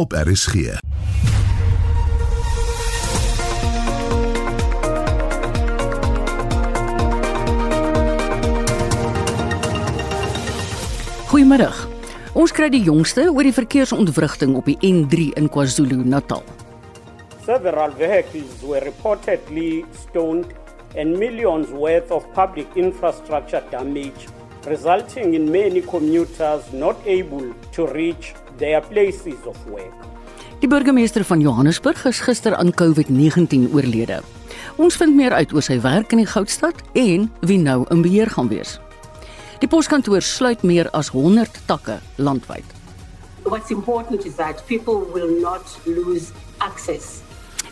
[0.00, 0.54] op RSG.
[11.28, 11.88] Goeiemiddag.
[12.32, 16.40] Ons kry die jongste oor die verkeersontwrigting op die N3 in KwaZulu-Natal.
[17.44, 20.56] Several vehicles were reportedly stoned
[20.96, 24.32] and millions worth of public infrastructure damage,
[24.64, 29.96] resulting in many commuters not able to reach their places of work.
[30.60, 34.20] Die burgemeester van Johannesburg is gister aan COVID-19 oorlede.
[34.76, 38.28] Ons vind meer uit oor sy werk in die Goudstad en wie nou in beheer
[38.30, 38.76] gaan wees.
[39.60, 42.76] Die poskantoor sluit meer as 100 takke landwyd.
[43.48, 47.22] What's important is that people will not lose access.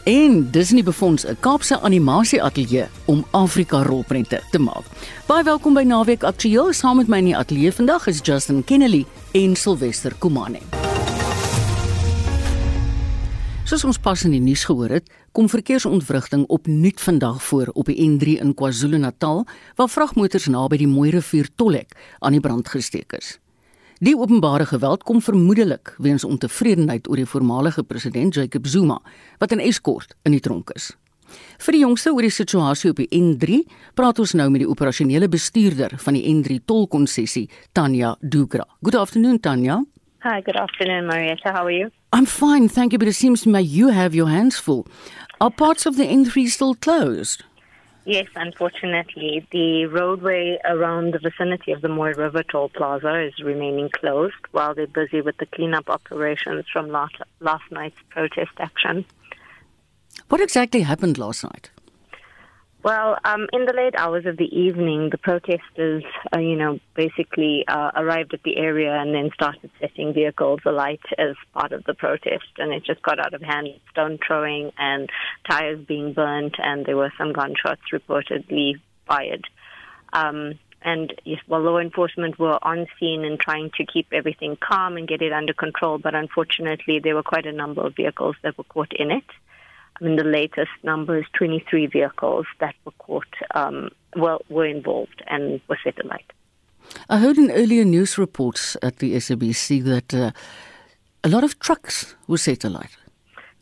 [0.08, 4.84] En Disney befonds 'n Kaapse animasieateljee om Afrika rolprente te maak.
[5.26, 6.72] Baie welkom by Naweek Aktueel.
[6.72, 10.58] Saam met my in die ateljee vandag is Justin Kennedy en Sylvester Kumane.
[13.64, 18.10] Soos ons pas in die nuus gehoor het, kom verkeersontwrigting opnuut vandag voor op die
[18.10, 23.38] N3 in KwaZulu-Natal, waar vragmotors naby die Mooirivier Tollhek aan die brand gesteek is.
[23.98, 29.00] Die openbare geweld kom vermoedelik weens ontevredenheid oor die voormalige president Jacob Zuma,
[29.38, 30.92] wat in Escort in die tronk is.
[31.58, 33.58] Vir die jongste oor die situasie op die N3,
[33.98, 38.68] praat ons nou met die operasionele bestuurder van die N3 tolkonsessie, Tanya Dugra.
[38.86, 39.82] Good afternoon, Tanya.
[40.22, 41.50] Hi, good afternoon, Marietta.
[41.50, 41.90] How are you?
[42.14, 44.86] I'm fine, thank you, but it seems to me you have your hands full.
[45.40, 47.42] Are parts of the N3 still closed?
[48.08, 53.90] Yes, unfortunately, the roadway around the vicinity of the Moy River Toll Plaza is remaining
[53.90, 59.04] closed while they're busy with the cleanup operations from last, last night's protest action.
[60.30, 61.68] What exactly happened last night?
[62.84, 67.64] Well, um, in the late hours of the evening, the protesters, uh, you know, basically
[67.66, 71.94] uh, arrived at the area and then started setting vehicles alight as part of the
[71.94, 72.46] protest.
[72.56, 75.10] And it just got out of hand, stone throwing and
[75.50, 78.74] tires being burnt, and there were some gunshots reportedly
[79.08, 79.44] fired.
[80.12, 84.96] Um, and yes, well, law enforcement were on scene and trying to keep everything calm
[84.96, 85.98] and get it under control.
[85.98, 89.24] But unfortunately, there were quite a number of vehicles that were caught in it.
[90.00, 95.22] I mean, the latest number is 23 vehicles that were caught, um, well, were involved
[95.28, 96.24] and were set alight.
[97.08, 100.30] I heard in earlier news reports at the SABC that uh,
[101.24, 102.96] a lot of trucks were set alight.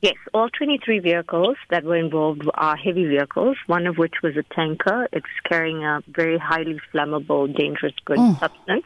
[0.02, 4.42] Yes, all 23 vehicles that were involved are heavy vehicles, one of which was a
[4.54, 5.08] tanker.
[5.10, 8.36] It was carrying a very highly flammable, dangerous good Oh.
[8.38, 8.84] substance.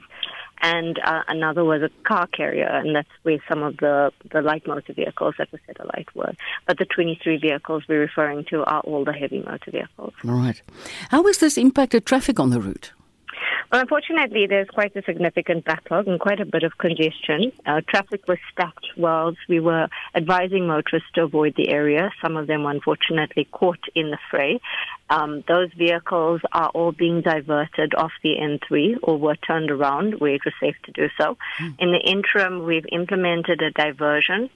[0.62, 4.66] And uh, another was a car carrier, and that's where some of the, the light
[4.66, 6.32] motor vehicles that were alight were.
[6.66, 10.12] But the 23 vehicles we're referring to are all the heavy motor vehicles.
[10.24, 10.60] All right.
[11.10, 12.92] How has this impacted traffic on the route?
[13.70, 17.52] Well, unfortunately, there's quite a significant backlog and quite a bit of congestion.
[17.64, 22.10] Uh, traffic was stacked whilst we were advising motorists to avoid the area.
[22.20, 24.58] Some of them, unfortunately, caught in the fray.
[25.08, 30.34] Um, those vehicles are all being diverted off the N3 or were turned around where
[30.34, 31.36] it was safe to do so.
[31.78, 34.50] In the interim, we've implemented a diversion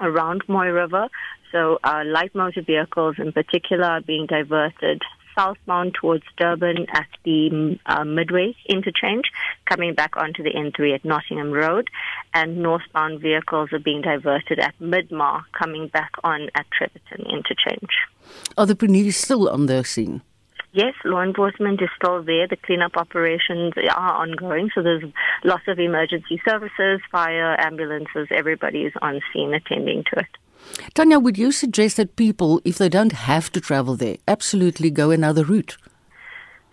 [0.00, 1.08] around Moy River.
[1.50, 5.02] So uh, light motor vehicles in particular are being diverted
[5.34, 9.24] southbound towards Durban at the uh, Midway interchange,
[9.66, 11.88] coming back onto the N3 at Nottingham Road,
[12.32, 17.92] and northbound vehicles are being diverted at Midmar, coming back on at Treverton interchange.
[18.56, 20.22] Are the police still on the scene?
[20.72, 22.48] Yes, law enforcement is still there.
[22.48, 24.70] The cleanup operations are ongoing.
[24.74, 25.04] So there's
[25.44, 28.26] lots of emergency services, fire, ambulances.
[28.32, 30.26] Everybody is on scene attending to it.
[30.94, 35.10] Tanya, would you suggest that people, if they don't have to travel there, absolutely go
[35.10, 35.76] another route?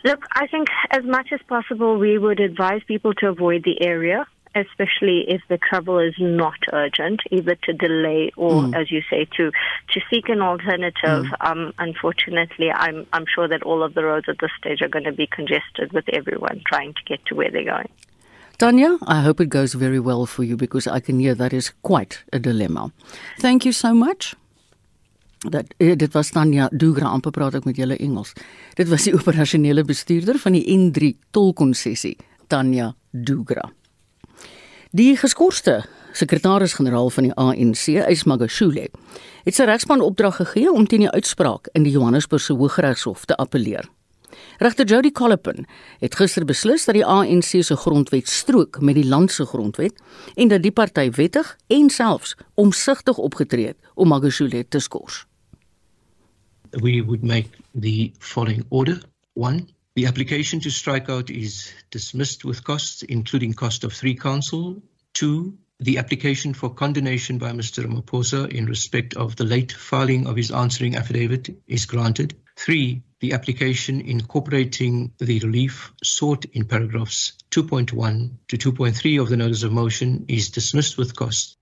[0.04, 4.26] Look, I think as much as possible, we would advise people to avoid the area,
[4.56, 9.52] especially if the travel is not urgent, either to delay or, as you say, to
[9.52, 11.26] to seek an alternative.
[11.40, 15.06] Um, unfortunately, I'm I'm sure that all of the roads at this stage are going
[15.06, 17.90] to be congested with everyone trying to get to where they're going.
[18.62, 21.72] Tanya, I hope it goes very well for you because I can hear that is
[21.82, 22.92] quite a dilemma.
[23.40, 24.36] Thank you so much.
[25.50, 28.36] Dat eh, dit was Tanya Dugra amper praat ek met julle Engels.
[28.78, 32.14] Dit was die operasionele bestuurder van die N3 tolkonsessie,
[32.54, 33.66] Tanya Dugra.
[34.94, 35.80] Die geskorste
[36.14, 38.92] sekretaris-generaal van die ANC, Ismagashule,
[39.42, 43.90] het sy regspan opdrag gegee om teen die uitspraak in die Johannesburgse Hooggeregshof te appeleer.
[44.58, 45.66] Regter Jody Collipin
[46.00, 50.00] het gister beslis dat die ANC se grondwet strook met die land se grondwet
[50.36, 55.26] en dat die party wettig en selfs omsigtig opgetree het om Magashule te skors.
[56.80, 59.00] we would make the following order.
[59.34, 64.82] One, the application to strike out is dismissed with costs, including cost of three counsel.
[65.14, 67.86] Two, the application for condonation by Mr.
[67.86, 72.36] Ramaphosa in respect of the late filing of his answering affidavit is granted.
[72.56, 79.64] Three, the application incorporating the relief sought in paragraphs 2.1 to 2.3 of the notice
[79.64, 81.58] of motion is dismissed with cost.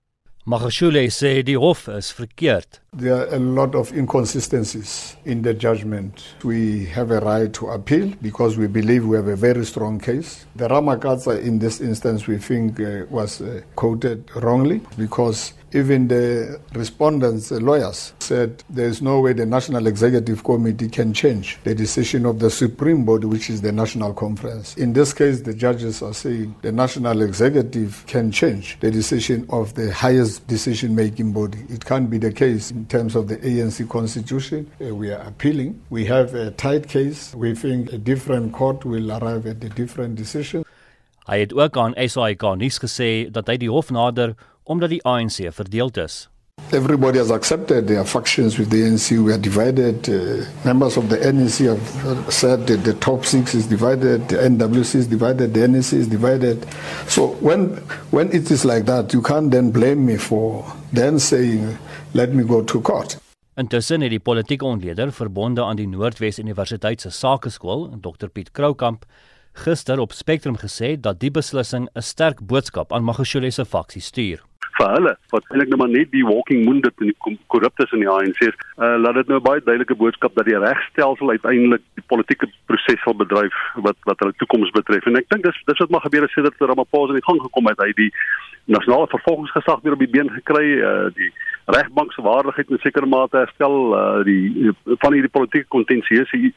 [0.46, 2.80] Magashule sê die hof is verkeerd.
[2.96, 6.24] There are a lot of inconsistencies in the judgment.
[6.42, 10.46] We have a right to appeal because we believe we have a very strong case.
[10.56, 16.60] The Ramakatsa in this instance we think uh, was uh, quoted wrongly because even the
[16.74, 21.74] respondents, the lawyers, said there is no way the National Executive Committee can change the
[21.74, 24.76] decision of the Supreme Board, which is the National Conference.
[24.76, 29.74] In this case, the judges are saying the National Executive can change the decision of
[29.74, 31.64] the highest decision making body.
[31.68, 34.70] It can't be the case in terms of the ANC Constitution.
[34.80, 35.80] Uh, we are appealing.
[35.90, 37.34] We have a tight case.
[37.34, 40.64] We think a different court will arrive at a different decision.
[41.30, 44.32] Hy het ook aan SAIK nuus gesê dat hy die hof nader
[44.70, 46.28] omdat die ANC verdeeld is.
[46.72, 49.18] Everybody has accepted their factions with the ANC.
[49.18, 50.08] We are divided.
[50.08, 54.94] Uh, members of the NEC have said that the top six is divided, the NWC
[54.94, 56.66] is divided, the NEC is divided.
[57.08, 61.76] So when when it is like that, you can't then blame me for then saying,
[62.12, 63.18] "Let me go to court."
[63.54, 69.04] Intussen het die politieke ontleder verbonde aan die Noordwes Universiteit se Sakeskool, Dr Piet Kroukamp,
[69.52, 74.49] gister op Spectrum gesê dat die beslissing 'n sterk boodskap aan Magashule se faksie stuur
[74.80, 78.10] vir hulle wat eintlik nou maar net die walking wounded en die korruptes in die
[78.10, 82.48] ANC is, uh, laat dit nou baie duidelike boodskap dat die regstelsel uiteindelik die politieke
[82.70, 83.56] proses sal bedryf
[83.86, 85.06] wat wat hulle toekoms betref.
[85.06, 87.70] En ek dink dis dis wat maar gebeur het sedert Ramaphosa in die gang gekom
[87.70, 87.84] het.
[87.84, 88.10] Hy die
[88.70, 91.30] nasionale vervolgingsgesag weer op die been gekry, uh, die
[91.76, 94.72] regbank se waardigheid in sekere mate herstel, uh, die
[95.04, 96.52] van hierdie politieke kontensieuse uh,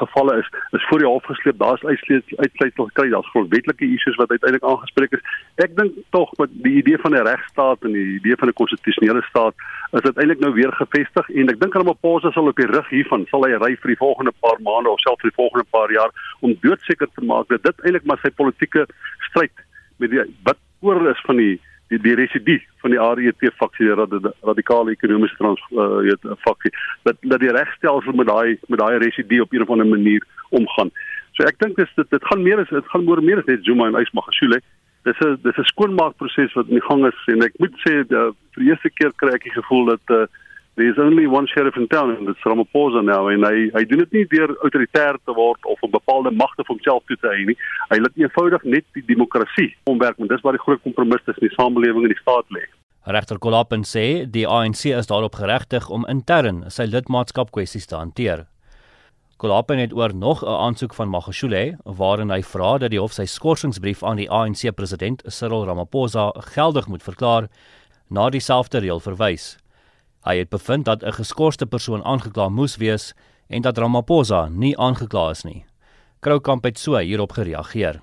[0.00, 1.58] gevalle is is voor die hof gesleep.
[1.58, 3.08] Daar's uitsluitsel gekry.
[3.10, 5.24] Daar's grondwetlike issues wat uiteindelik aangespreek is.
[5.64, 9.22] Ek dink tog met die idee van 'n regstaat en die idee van 'n konstitusionele
[9.28, 9.54] staat
[9.92, 13.26] is dit eintlik nou weer gevestig en ek dink Ramaphosa sal op die rug hiervan
[13.30, 16.10] sal hy ry vir die volgende paar maande of selfs vir die volgende paar jaar
[16.40, 18.86] om doodseker te maak dat dit eintlik maar sy politieke
[19.30, 19.64] stryd
[20.02, 21.54] met die wat oor is van die
[21.88, 26.72] die die residue van die RET faksie die radikale ekonomiese trans uh, faksie
[27.04, 30.90] dat dat die regstelsel met daai met daai residue op 'n of ander manier omgaan.
[31.36, 33.64] So ek dink dis dit dit gaan meer as dit gaan oor meer as net
[33.64, 34.60] Zuma en Ysmagashule.
[35.04, 38.24] Dis 'n dis 'n skoonmaakproses wat in die gang is en ek moet sê die,
[38.52, 40.26] vir die eerste keer kry ek die gevoel dat uh,
[40.76, 44.02] there is only one sheriff in town and it's Ramaphosa now en hy hy doen
[44.04, 47.46] dit nie deur autoritair te word of 'n bepaalde magte vir homself toe te eien
[47.50, 47.56] nie.
[47.90, 51.56] Hy laat eenvoudig net die demokrasie omwerk en dis waar die groot kompromis tussen die
[51.56, 52.64] samelewing en die staat lê.
[53.06, 58.46] Regter Kolapen sê die ANC is daarop geregtig om intern sy lidmaatskap kwessies te hanteer.
[59.36, 63.24] Kolapen het oor nog 'n aansoek van Magashule waarin hy vra dat die hof sy
[63.24, 67.48] skorsingsbrief aan die ANC president Cyril Ramaphosa geldig moet verklaar
[68.10, 69.56] na dieselfde reël verwys.
[70.26, 73.14] Hy het bevind dat 'n geskorste persoon aangekla moes wees
[73.48, 75.64] en dat Ramaphosa nie aangekla is nie.
[76.20, 78.00] Kroukamp het so hierop gereageer.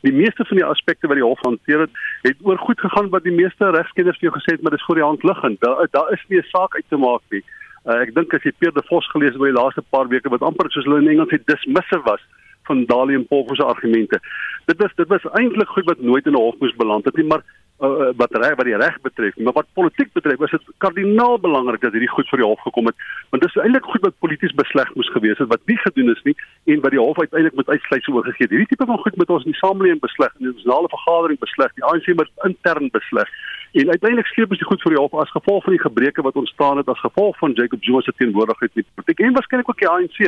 [0.00, 1.90] Die meeste van die aspekte wat die hof hanteer het,
[2.22, 4.94] het oor goed gegaan wat die meeste regskenners vir jou gesê het, maar dis voor
[4.94, 5.60] die hand liggend.
[5.60, 7.44] Daar daar is nie 'n saak uit te maak nie.
[7.84, 10.28] Uh, ek dink as jy Pierre de Vos gelees het oor die laaste paar weke
[10.28, 12.20] wat amper soos hulle in Engels sê dismissive was
[12.68, 14.20] van Dalie en Polfo se argumente.
[14.66, 17.26] Dit was dit was eintlik goed wat nooit in 'n hof moes beland het nie,
[17.26, 17.42] maar
[17.80, 21.80] uh, wat reg wat die reg betref, maar wat politiek betref, is dit kardinaal belangrik
[21.84, 24.54] dat hierdie goed vir die hof gekom het, want dit is eintlik goed wat polities
[24.62, 26.36] besleg moes gewees het wat nie gedoen is nie
[26.74, 28.54] en wat die hof uiteindelik met uitsluitsel oorgegee het.
[28.56, 31.74] Hierdie tipe van goed moet ons in die samelewing besleg, in die nasionale vergadering besleg,
[31.78, 33.34] die ANC moet intern besleg.
[33.80, 36.38] En uiteindelik sleep ons die goed vir die hof as gevolg van die gebreke wat
[36.40, 39.84] ontstaan het as gevolg van Jacob Zuma se teenwoordigheid in die politiek en waarskynlik ook
[39.84, 40.18] die ANC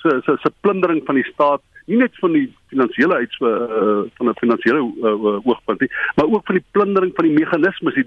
[0.00, 4.28] se se se plundering van die staat nie net van die finansiële uit uh, van
[4.30, 8.04] 'n finansiële uh, oogpunt nie, maar ook van die plundering van die meganismes, die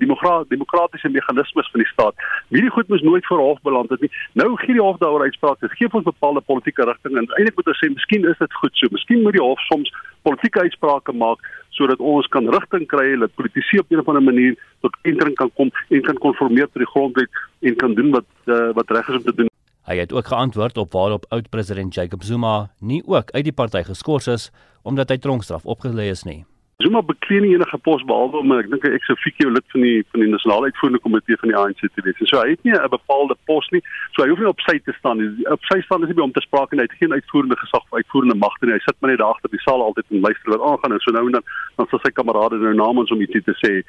[0.55, 2.15] demokratiese meganismes van die staat.
[2.49, 4.11] Hierdie goed moes nooit voor hof beland het nie.
[4.33, 5.59] Nou gee die hof daaroor uitspraak.
[5.59, 8.75] Dit gee ons bepaalde politieke rigting en eintlik moet ons sê, miskien is dit goed
[8.77, 8.87] so.
[8.91, 13.79] Miskien moet die hof soms politieke uitsprake maak sodat ons kan rigting kry, dat politici
[13.79, 17.29] op 'n of ander manier tot kentering kan kom en kan konformeer tot die grondwet
[17.61, 19.52] en kan doen wat uh, wat reg is om te doen.
[19.83, 24.27] Hy het ook geantwoord op waarop oud-president Jacob Zuma nie ook uit die party geskort
[24.27, 24.51] is
[24.83, 26.45] omdat hy tronkstraf opgelê is nie.
[26.83, 29.99] Zuma bekleed nie enige pos behalwe om ek dink ek so fikkie lid van die
[30.11, 32.23] van die nasionale uitvoerende komitee van die ANC te wees.
[32.31, 33.83] So hy het nie 'n bepaalde pos nie.
[34.15, 35.29] So hy hoef nie op sy te staan nie.
[35.51, 37.83] Op sy staan is nie by om te spraak en hy het geen uitvoerende gesag
[37.83, 38.75] of uitvoerende magte nie.
[38.79, 41.11] Hy sit maar net daar agter die saal altyd en luister wat aangaan en so
[41.11, 41.43] nou en dan
[41.77, 43.83] dan sal sy kamerade nou namens om ietsie te sê.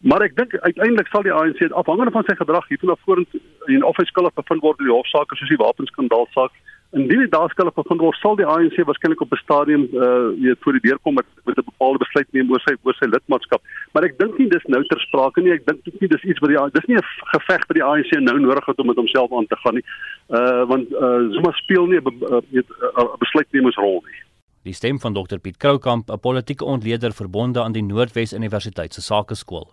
[0.00, 3.84] Maar ek dink uiteindelik sal die ANC afhangende van sy gedrag hiervan af vorentoe en
[3.84, 6.52] of hy skuldig bevind word in die hofsaak soos die wapenskandaal saak
[6.90, 10.58] Indien dit daar skuldig bevind word, sal die ANC waarskynlik op 'n stadium uh weet
[10.60, 13.62] voor die deur kom met met 'n bepaalde besluit neem oor sy oor sy lidmaatskap.
[13.92, 15.52] Maar ek dink nie dis nou ter sprake nie.
[15.52, 18.38] Ek dink nie dis iets wat die dis nie 'n geveg wat die ANC nou
[18.40, 19.84] nodig het om met homself aan te gaan nie.
[20.28, 24.20] Uh want uh Zuma speel nie 'n weet 'n besluitnemersrol nie.
[24.62, 29.00] Die stem van Dr Piet Kroukamp, 'n politieke ontleder verbonde aan die Noordwes Universiteit se
[29.00, 29.70] Sakeskool.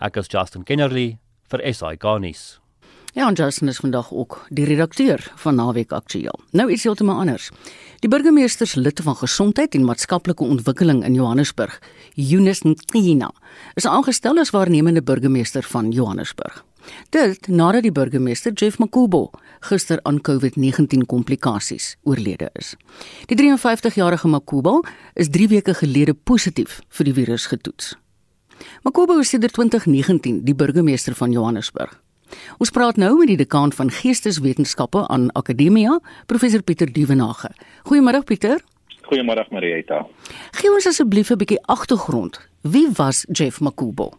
[0.00, 2.61] Ek is Justin Kennerly vir SAK nuus.
[3.14, 6.40] Ja, en Justin is vandag ook die redakteur van Naweek Aktueel.
[6.50, 7.50] Nou iets heeltemal anders.
[8.00, 11.80] Die burgemeester se lid van gesondheid en maatskaplike ontwikkeling in Johannesburg,
[12.14, 13.28] Eunice Ntina,
[13.74, 16.64] is aangestel as waarnemende burgemeester van Johannesburg.
[17.10, 22.74] Dit nadat die burgemeester Jeff Makubo gister aan COVID-19 komplikasies oorlede is.
[23.26, 24.80] Die 53-jarige Makubo
[25.14, 27.92] is 3 weke gelede positief vir die virus getoets.
[28.82, 32.00] Makubo is sedert 2019 die burgemeester van Johannesburg.
[32.58, 37.50] Ons praat nou met die dekaan van Geesteswetenskappe aan Akademia, professor Pieter Dievenage.
[37.88, 38.60] Goeiemôre Pieter.
[39.02, 40.06] Goeiemôre Marieta.
[40.58, 42.40] Gee ons asseblief 'n bietjie agtergrond.
[42.62, 44.12] Wie was Jeff Makubo?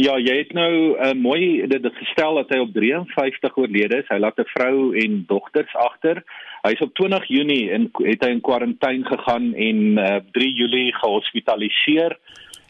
[0.00, 4.08] Ja, jy het nou uh, mooi dit gestel dat hy op 53 oorlede is.
[4.08, 6.22] Hy laat 'n vrou en dogters agter.
[6.62, 10.92] Hy is op 20 Junie in het hy in kwarantyne gegaan en uh, 3 Julie
[10.94, 12.16] gehospitaliseer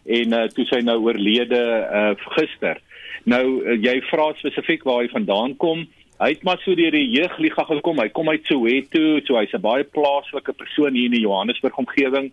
[0.07, 2.81] en uh, toe sy nou oorlede uh, gister.
[3.25, 5.87] Nou uh, jy vra spesifiek waar hy vandaan kom.
[6.21, 8.01] Hy het maar so deur die jeugliga gekom.
[8.01, 12.31] Hy kom uit Soweto, so hy's 'n baie plaaslike persoon hier in die Johannesburg omgewing.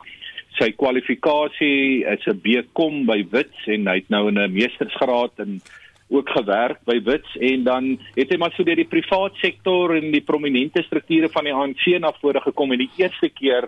[0.60, 5.62] Sy kwalifikasie is 'n BCom by Wits en hy het nou 'n meestersgraad in
[6.10, 10.12] ook gewerk by Wits en dan het hy maar so deur die privaat sektor en
[10.12, 13.67] die prominente strukture van die ANC na vore gekom en die eerste keer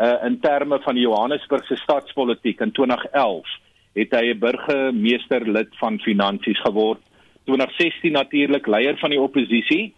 [0.00, 3.44] uh, in terme van die Johannesburg se stadspolitiek in 2011
[3.94, 7.00] het hy 'n burgemeester lid van finansies geword.
[7.44, 9.94] 2016 natuurlik leier van die oppositie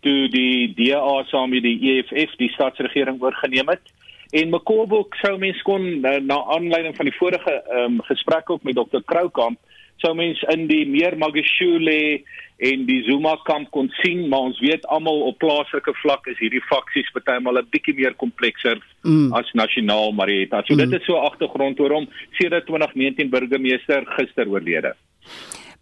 [0.00, 3.82] toe die DA saam met die EFF die stadsregering oorgeneem het.
[4.30, 8.74] En Mkobo sou mens kon na, na aanleiding van die vorige um, gesprek ook met
[8.74, 9.58] Dr Kroukamp
[10.02, 12.22] sou mens in die meer Magashule
[12.56, 16.62] en die Zuma kamp kon sien maar ons weet almal op plaaslike vlak is hierdie
[16.70, 19.32] faksies partymal 'n bietjie meer komplekser mm.
[19.32, 20.62] as nasionaal Marieta.
[20.64, 20.78] So mm.
[20.78, 24.94] dit is so agtergrond oor hom sedert 2019 burgemeester gister oorlede.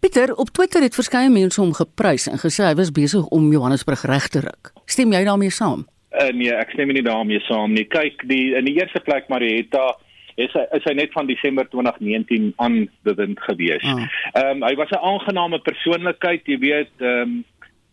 [0.01, 4.03] Pieter, op Twitter het verskeie mense hom geprys en gesê hy was besig om Johannesburg
[4.05, 4.73] reg te ruk.
[4.85, 5.87] Stem jy daarmee saam?
[6.15, 7.87] Uh, nee, ek stem nie daarmee saam nie.
[7.91, 9.95] Kyk, die in die eerste plek Marieta
[10.37, 13.85] is hy is hy net van Desember 2019 aan bewind gewees.
[13.85, 14.07] Ah.
[14.35, 17.45] Ehm um, hy was 'n aangename persoonlikheid, jy weet, ehm um,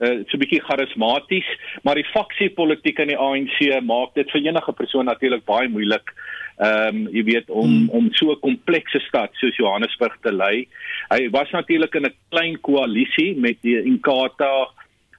[0.02, 1.48] uh, so 'n bietjie charismaties,
[1.84, 6.14] maar die faksiepolitiek in die ANC maak dit vir enige persoon natuurlik baie moeilik.
[6.58, 7.90] Ehm um, jy weet om hmm.
[7.90, 10.68] om so 'n komplekse stad soos Johannesburg te lei.
[11.10, 14.70] Hy was natuurlik in 'n klein koalisie met die Inkatha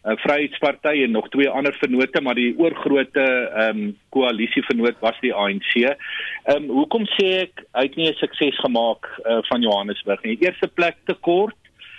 [0.04, 5.18] uh, Vryheidsparty en nog twee ander vennote, maar die oorgrootte ehm um, koalisie vennoot was
[5.21, 5.75] die ANC.
[5.75, 10.38] Ehm um, hoekom sê ek hy het nie 'n sukses gemaak uh, van Johannesburg nie?
[10.40, 11.56] Eerste plek te kort.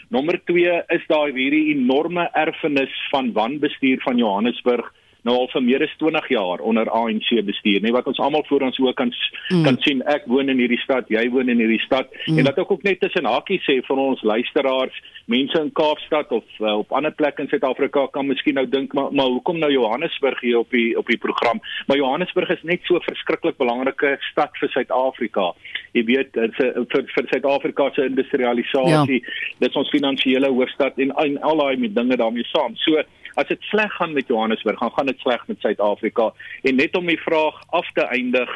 [0.10, 4.92] Nommer 2 is daar hierdie enorme erfenis van wanbestuur van Johannesburg
[5.24, 8.68] nou al vir meer as 20 jaar onder ANC bestuur, nee wat ons almal voor
[8.68, 9.64] ons ook kan mm.
[9.64, 10.04] kan sien.
[10.12, 12.38] Ek woon in hierdie stad, jy woon in hierdie stad mm.
[12.38, 15.00] en dat ek ook net tussen hakies sê vir ons luisteraars,
[15.32, 19.14] mense in Kaapstad of uh, op ander plekke in Suid-Afrika kan miskien nou dink maar
[19.16, 21.62] maar hoekom nou Johannesburg hier op die op die program?
[21.88, 25.54] Maar Johannesburg is net so verskriklik belangrike stad vir Suid-Afrika.
[25.96, 29.58] Jy weet, is vir vir Suid-Afrika se industrialisasie, ja.
[29.64, 32.76] dit is ons finansiële hoofstad en, en al daai dinge daarmee saam.
[32.84, 33.00] So
[33.36, 36.34] as dit sleg gaan met Johannesburg, gaan gaan dit sleg met Suid-Afrika.
[36.62, 38.50] En net om die vraag af te eindig,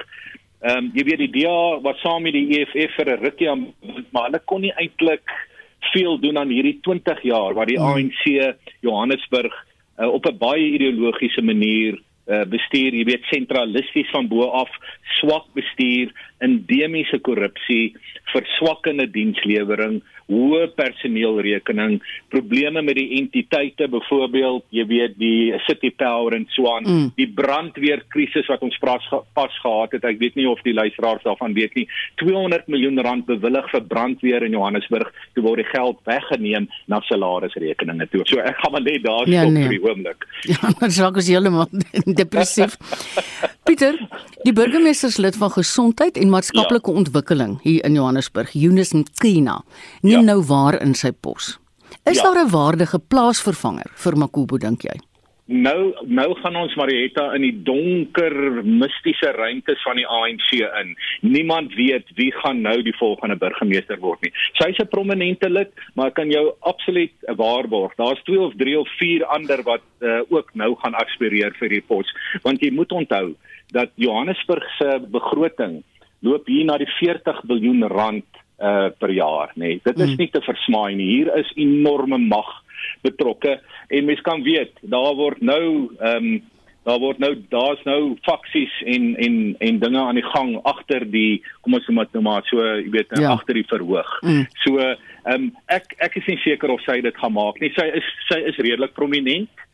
[0.61, 3.73] ehm um, jy weet die DA was saam met die EFF vir 'n rukkie aan
[4.11, 5.29] maar hulle kon nie eintlik
[5.93, 7.93] veel doen aan hierdie 20 jaar waar die hmm.
[7.93, 9.53] ANC Johannesburg
[9.99, 14.71] uh, op 'n baie ideologiese manier uh, bestuur, jy weet sentralisties van bo af,
[15.17, 17.95] swak bestuur, endemiese korrupsie,
[18.33, 22.01] verswakkende dienslewering, hoë personeelrekening,
[22.33, 27.05] probleme met die entiteite, byvoorbeeld, jy weet die City Power en so aan, mm.
[27.19, 29.05] die brandweerkrisis wat ons pas,
[29.37, 30.07] pas gehad het.
[30.07, 31.85] Ek weet nie of die luisteraars daarvan weet nie.
[32.19, 38.09] 200 miljoen rand bewillig vir brandweer in Johannesburg, toe word die geld weggeneem na salarisrekeninge
[38.11, 38.25] toe.
[38.27, 39.69] So ek gaan maar net daar ja, stop nee.
[39.69, 40.27] vir die oomblik.
[40.57, 41.67] Ja, dan sê ek jy heeltemal
[42.17, 42.77] depressief.
[43.67, 43.97] Pieter,
[44.43, 46.97] die burgemeesterslid van gesondheid en maatskaplike ja.
[46.97, 49.61] ontwikkeling hier in Johannesburg, Eunice Nkina,
[50.01, 50.33] neem ja.
[50.33, 51.57] nou waar in sy pos.
[52.07, 52.23] Is ja.
[52.23, 54.95] daar 'n waardige plaasvervanger vir Makubo dink jy?
[55.47, 60.93] Nou nou gaan ons Marietta in die donker mistiese ruimtes van die ANC in.
[61.23, 64.33] Niemand weet wie gaan nou die volgende burgemeester word nie.
[64.59, 68.89] Sy's 'n prominente lid, maar ek kan jou absoluut waarborg, daar's 2 of 3 of
[68.99, 72.11] 4 ander wat uh, ook nou gaan aspireer vir die pos,
[72.43, 73.35] want jy moet onthou
[73.71, 75.83] dat Johannesburg se begroting
[76.19, 78.25] loop hier na die 40 miljard rand
[78.59, 79.77] uh, per jaar, nê.
[79.77, 79.79] Nee.
[79.83, 80.17] Dit is mm.
[80.17, 81.09] nie te versmaai nie.
[81.17, 82.47] Hier is enorme mag
[83.05, 83.57] betrokke
[83.87, 85.65] en mens kan weet daar word nou
[85.99, 86.37] ehm um,
[86.87, 91.41] daar word nou daar's nou faksies en en en dinge aan die gang agter die
[91.61, 93.33] kom ons noem dit nou maar so jy weet ja.
[93.33, 94.11] agter die verhoog.
[94.23, 94.45] Mm.
[94.63, 97.73] So ehm um, ek ek is nie seker of sy dit gaan maak nie.
[97.75, 99.65] Sy is sy is redelik prominent.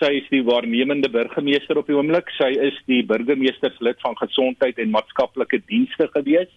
[0.00, 2.32] Sy is die waarnemende burgemeester op die oomblik.
[2.38, 6.50] Sy is die burgemeesterslid van gesondheid en maatskaplike dienste gewees.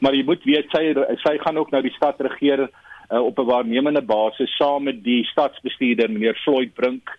[0.00, 0.86] Maar jy moet weet sy
[1.26, 2.70] sy gaan ook nou die stad regeer
[3.10, 7.10] uh, op 'n waarnemende basis saam met die stadsbestuurder meneer Floyd Brink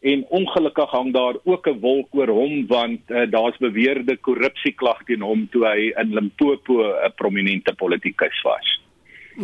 [0.00, 5.20] en ongelukkig hang daar ook 'n wolk oor hom want uh, daar's beweerde korrupsieklag teen
[5.20, 8.80] hom toe hy in Limpopo 'n prominente politikus was.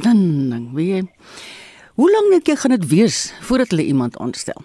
[0.03, 1.09] Dan dan wie
[1.95, 4.63] Hoe lank dink jy gaan dit wees voordat hulle iemand aanstel?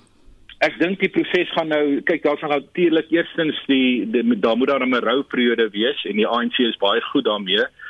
[0.59, 4.87] Ek dink die proses gaan nou kyk daar's natuurlik eerstens die, die daar moet daar
[4.87, 7.88] 'n rouperiode wees en die ANC is baie goed daarmee uh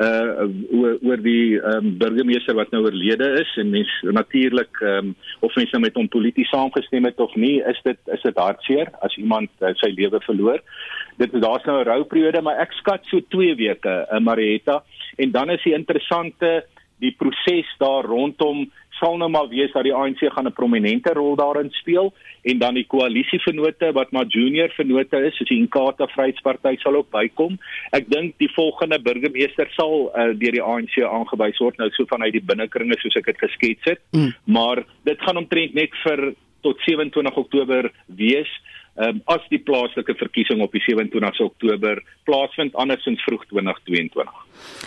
[0.00, 5.12] oor, oor die um, burgemeester wat nou oorlede is en mens natuurlik um,
[5.44, 8.88] of mense nou met hom polities saamgestem het of nie is dit is dit hartseer
[9.04, 10.62] as iemand uh, sy lewe verloor.
[11.20, 14.82] Dit daar's nou 'n rouperiode maar ek skat so 2 weke uh, Marietta
[15.18, 16.64] en dan is die interessante
[17.00, 21.36] die proses daar rondom sal nou maar wees dat die ANC gaan 'n prominente rol
[21.36, 26.76] daarin speel en dan die koalisievennote wat maar junior vennote is, soos die Inkatha Vryheidsparty
[26.78, 27.58] sal ook bykom.
[27.92, 32.32] Ek dink die volgende burgemeester sal uh, deur die ANC aangewys word nou so vanuit
[32.32, 34.00] die binnekringe soos ek dit geskets het.
[34.12, 34.32] Mm.
[34.44, 38.50] Maar dit gaan omtrent net vir tot 27 Oktober wees.
[38.96, 44.32] Um, as die plaaslike verkiesing op die 27 Oktober plaasvind andersins vroeg 2022.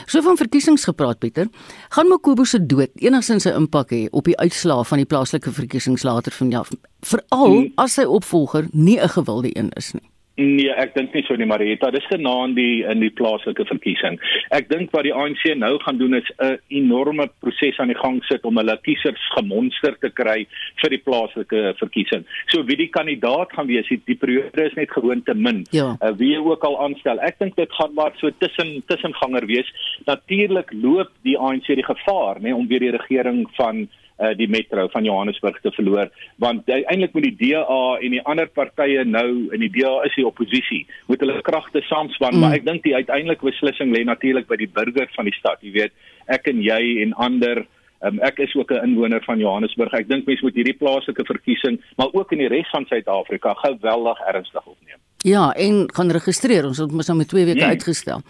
[0.05, 1.47] So van verkiesings gepraat Pieter,
[1.89, 6.03] gaan Makobo se dood enigstens 'n impak hê op die uitslae van die plaaslike verkiesings
[6.03, 6.67] later vanjaar,
[7.01, 7.71] veral hmm.
[7.75, 10.12] as sy opvolger nie 'n gewilde een is nie.
[10.33, 14.15] Nee, ek dink nie so nie Marita, dis genaan die in die plaaslike verkiesing.
[14.55, 18.17] Ek dink wat die ANC nou gaan doen is 'n enorme proses aan die gang
[18.25, 20.47] sit om hulle kiesers gemonster te kry
[20.81, 22.25] vir die plaaslike verkiesing.
[22.49, 25.65] So wie die kandidaat gaan wees, die periode is net gewoon te min.
[25.69, 25.97] Ja.
[26.01, 27.19] Uh, wie ook al aanstel.
[27.19, 29.69] Ek dink dit gaan maar so tussen tussenganger wees.
[30.05, 33.87] Natuurlik loop die ANC die gevaar, nê, om weer die regering van
[34.19, 38.47] uh, die metro van Johannesburg te verloor want eintlik met die DA en die ander
[38.47, 42.43] partye nou in die DA is die oppositie moet hulle kragte saamspan mm.
[42.43, 45.73] maar ek dink die uiteindelike beslissing lê natuurlik by die burger van die stad jy
[45.77, 45.95] weet
[46.27, 47.65] ek en jy en ander
[48.03, 49.93] Um, ek is ook 'n inwoner van Johannesburg.
[49.93, 54.19] Ek dink mense moet hierdie plaaslike verkiesing, maar ook in die res van Suid-Afrika geweldig
[54.27, 54.99] ernstig opneem.
[55.23, 56.65] Ja, en gaan registreer.
[56.67, 57.77] Ons het mos nou met 2 weke nee.
[57.77, 58.21] uitgestel.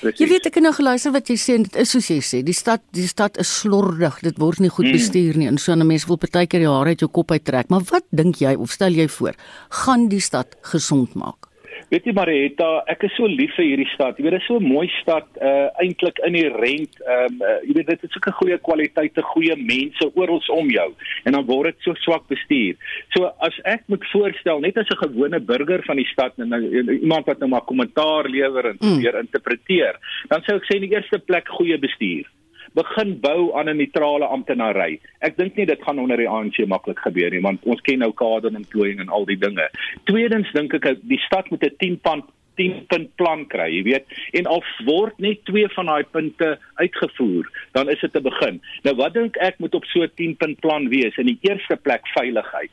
[0.00, 0.18] Precies.
[0.20, 2.42] Jy weet ek het nou geluister wat jy sê en dit is soos jy sê,
[2.44, 4.18] die stad die stad is slordig.
[4.26, 4.98] Dit word nie goed mm.
[4.98, 5.48] bestuur nie.
[5.48, 7.70] En so 'n mens wil partykeer die hare uit jou kop uittrek.
[7.70, 9.34] Maar wat dink jy of stel jy voor
[9.70, 11.53] gaan die stad gesond maak?
[11.90, 14.18] Weet jy Marietta, ek is so lief vir hierdie stad.
[14.18, 17.00] Jy weet dit is so 'n mooi stad uh eintlik in die rent.
[17.06, 20.90] Ehm um, uh, jy weet dit het sulke goeie kwaliteite, goeie mense oral om jou
[21.24, 22.76] en dan word dit so swak bestuur.
[23.14, 26.60] So as ek moet voorstel net as 'n gewone burger van die stad en nou,
[27.00, 28.98] iemand wat nou maar kommentaar lewer en mm.
[29.00, 29.94] weer interpreteer,
[30.28, 32.26] dan sou ek sê in die eerste plek goeie bestuur
[32.74, 35.00] begin bou aan 'n neutrale amptenary.
[35.20, 38.12] Ek dink nie dit gaan onder die ANC maklik gebeur nie want ons ken nou
[38.12, 39.70] kaderontplooiing en al die dinge.
[40.04, 42.24] Tweedens dink ek die stad moet 'n 10 punt
[42.56, 44.06] 10 punt plan kry, jy weet.
[44.32, 48.60] En al word net twee van daai punte uitgevoer, dan is dit 'n begin.
[48.82, 51.16] Nou wat dink ek moet op so 'n 10 punt plan wees?
[51.16, 52.70] In die eerste plek veiligheid.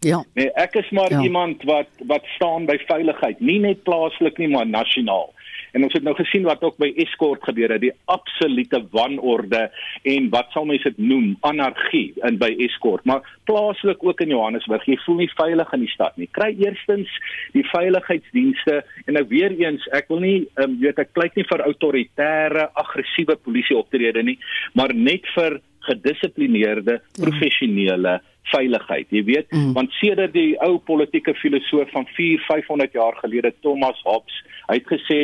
[0.00, 0.24] Ja.
[0.34, 1.20] Nee, ek is maar ja.
[1.22, 5.32] iemand wat wat staan by veiligheid, nie net plaaslik nie, maar nasionaal.
[5.72, 9.64] En ons het nou gesien wat ook by Escort gebeur het, die absolute wanorde
[10.08, 14.84] en wat sal mense dit noem, anargie in by Escort, maar plaaslik ook in Johannesburg.
[14.88, 16.28] Jy voel nie veilig in die stad nie.
[16.36, 17.10] Kry eerstens
[17.56, 21.64] die veiligheidsdienste en nou weer eens, ek wil nie um, weet ek pleit nie vir
[21.64, 24.38] autoritaire, aggressiewe polisie optrede nie,
[24.78, 27.24] maar net vir gedissiplineerde, ja.
[27.24, 28.18] professionele
[28.52, 29.08] veiligheid.
[29.14, 29.72] Jy weet, mm.
[29.76, 34.90] want sedert die ou politieke filosoof van 4, 500 jaar gelede Thomas Hobbes, hy het
[34.90, 35.20] gesê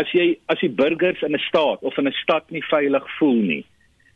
[0.00, 3.40] as jy as die burgers in 'n staat of in 'n stad nie veilig voel
[3.52, 3.64] nie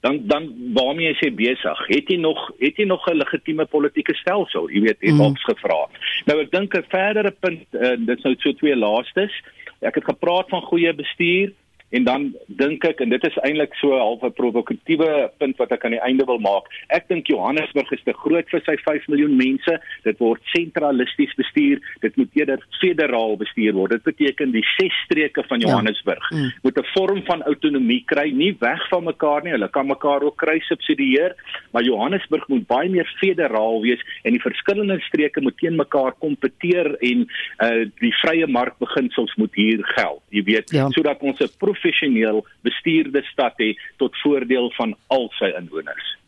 [0.02, 1.78] dan dan waarmee is jy besig?
[1.86, 4.70] Het jy nog het jy nog 'n legitieme politieke stelsel?
[4.70, 5.20] Jy weet het mm.
[5.20, 5.88] ons gevra.
[6.26, 9.32] Nou ek dink 'n verdere punt uh, dit sou so twee laastes
[9.80, 11.52] ek het gepraat van goeie bestuur
[11.92, 15.84] en dan dink ek en dit is eintlik so half 'n provokatiewe punt wat ek
[15.84, 16.68] aan die einde wil maak.
[16.88, 19.78] Ek dink Johannesburg is te groot vir sy 5 miljoen mense.
[20.04, 21.80] Dit word sentralisties bestuur.
[22.00, 23.90] Dit moet eerder federaal bestuur word.
[23.90, 25.68] Dit beteken die ses streke van ja.
[25.68, 26.36] Johannesburg ja.
[26.36, 26.52] mm.
[26.62, 29.52] moet 'n vorm van autonomie kry, nie weg van mekaar nie.
[29.52, 31.34] Hulle kan mekaar ook kry subsidieer,
[31.72, 36.96] maar Johannesburg moet baie meer federaal wees en die verskillende streke moet teen mekaar kompeteer
[37.00, 37.26] en
[37.62, 40.22] uh die vrye markbeginsels moet hier geld.
[40.30, 40.88] Jy weet, ja.
[40.90, 41.50] sodat ons 'n
[41.82, 46.18] professioneel bestuurde stad het tot voordeel van al sy inwoners.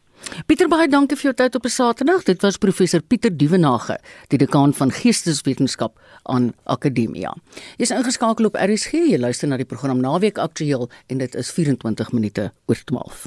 [0.49, 2.23] Pieter baie dankie vir jou tyd op 'n Saterdag.
[2.25, 7.35] Dit was professor Pieter Dievenage, die dekaan van Geesteswetenskap aan Akademia.
[7.77, 8.93] Jy's ingeskakel op RSG.
[8.93, 13.27] Jy luister na die program Naweek Aktueel en dit is 24 minute oor 12.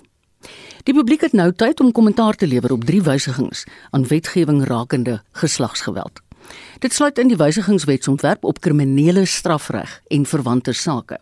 [0.83, 5.21] Die publiek het nou tyd om kommentaar te lewer op drie wysigings aan wetgewing rakende
[5.31, 6.21] geslagsgeweld.
[6.79, 11.19] Dit sluit in die wysigingswetsontwerp op kriminele strafreg en verwante sake.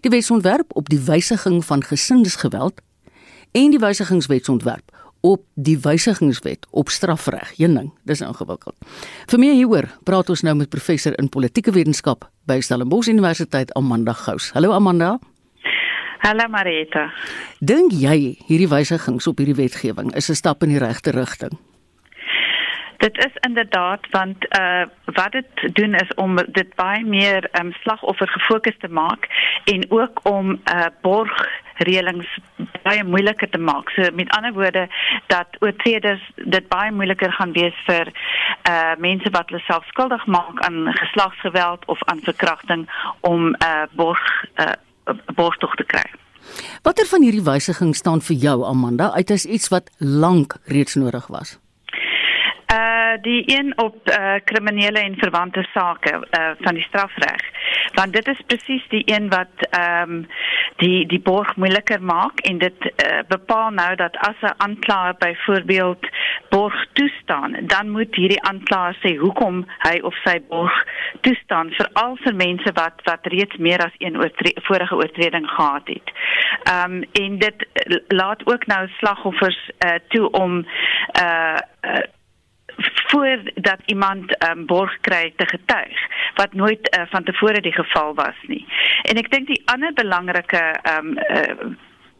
[0.00, 2.80] Die wetsontwerp op die wysiging van gesinsgeweld
[3.52, 4.90] en die wysigingswetsontwerp
[5.22, 7.52] op die wysigingswet op strafreg.
[7.56, 8.74] Een ding, dis ingewikkeld.
[9.30, 14.12] Vir meer hieroor praat ons nou met professor in politieke wetenskap by Stellenbosch Universiteit Amanda
[14.12, 14.50] Gous.
[14.56, 15.18] Hallo Amanda.
[16.22, 17.08] Hallo Marita.
[17.58, 21.58] Dink jy hierdie wysigings op hierdie wetgewing is 'n stap in die regte rigting?
[23.02, 28.28] Dit is inderdaad want uh wat dit doen is om dit baie meer um slagoffer
[28.28, 29.26] gefokus te maak
[29.64, 32.28] en ook om uh borg reëlings
[32.82, 33.90] baie moeiliker te maak.
[33.90, 34.88] So met ander woorde
[35.26, 38.12] dat oortreders dit baie moeiliker gaan wees vir
[38.70, 42.86] uh mense wat hulle self skuldig maak aan geslagsgeweld of aan verkrachting
[43.20, 44.22] om uh borg
[44.56, 44.72] uh
[45.34, 46.06] borgtog te kry.
[46.82, 51.26] Watter van hierdie wysigings staan vir jou Amanda uit as iets wat lank reeds nodig
[51.26, 51.58] was?
[52.72, 57.42] Uh die een op uh kriminele en verwante sake uh van die strafreg.
[57.94, 60.26] Want dit is presies die een wat ehm um,
[60.76, 66.06] die die borg moeiliker maak en dit uh, bepaal nou dat as 'n aanklaer byvoorbeeld
[66.48, 70.84] borg toestaan, dan moet hierdie aanklaer sê hoekom hy of sy borg
[71.20, 76.08] toestaan veral vir mense wat wat reeds meer as een oortre vorige oortreding gehad het.
[76.62, 77.66] Ehm um, en dit
[78.08, 80.66] laat ook nou slagoffers uh toe om
[81.22, 82.02] uh, uh
[82.94, 85.98] voordat iemand um, borg kry te getuig
[86.34, 88.66] wat nooit uh, van tevore die geval was nie.
[89.02, 90.62] En ek dink die ander belangrike
[90.96, 91.72] um, uh,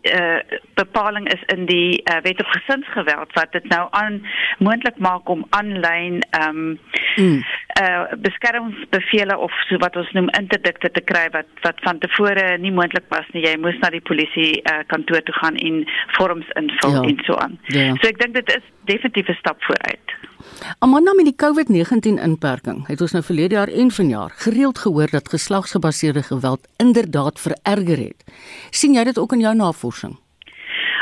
[0.02, 0.38] uh
[0.74, 4.26] bepaling is in die uh, wet op gesinsgeweld wat dit nou aan
[4.58, 6.78] moontlik maak om aanlyn ehm um,
[7.16, 7.42] mm.
[7.80, 12.72] Uh beskermingsbevele of so wat ons noem interdikte te kry wat wat van tevore nie
[12.72, 13.44] moontlik was nie.
[13.46, 15.85] Jy moes na die polisie uh, kantoor toe gaan en
[16.18, 17.02] vorms invul ja.
[17.08, 17.58] en so aan.
[17.72, 17.88] Ja.
[18.00, 20.16] So ek dink dit is definitief 'n stap vooruit.
[20.78, 25.28] Amanda met die COVID-19 inperking het ons nou verlede jaar en vanjaar gereeld gehoor dat
[25.28, 28.24] geslagsgebaseerde geweld inderdaad vererger het.
[28.70, 30.21] sien jy dit ook in jou navorsing?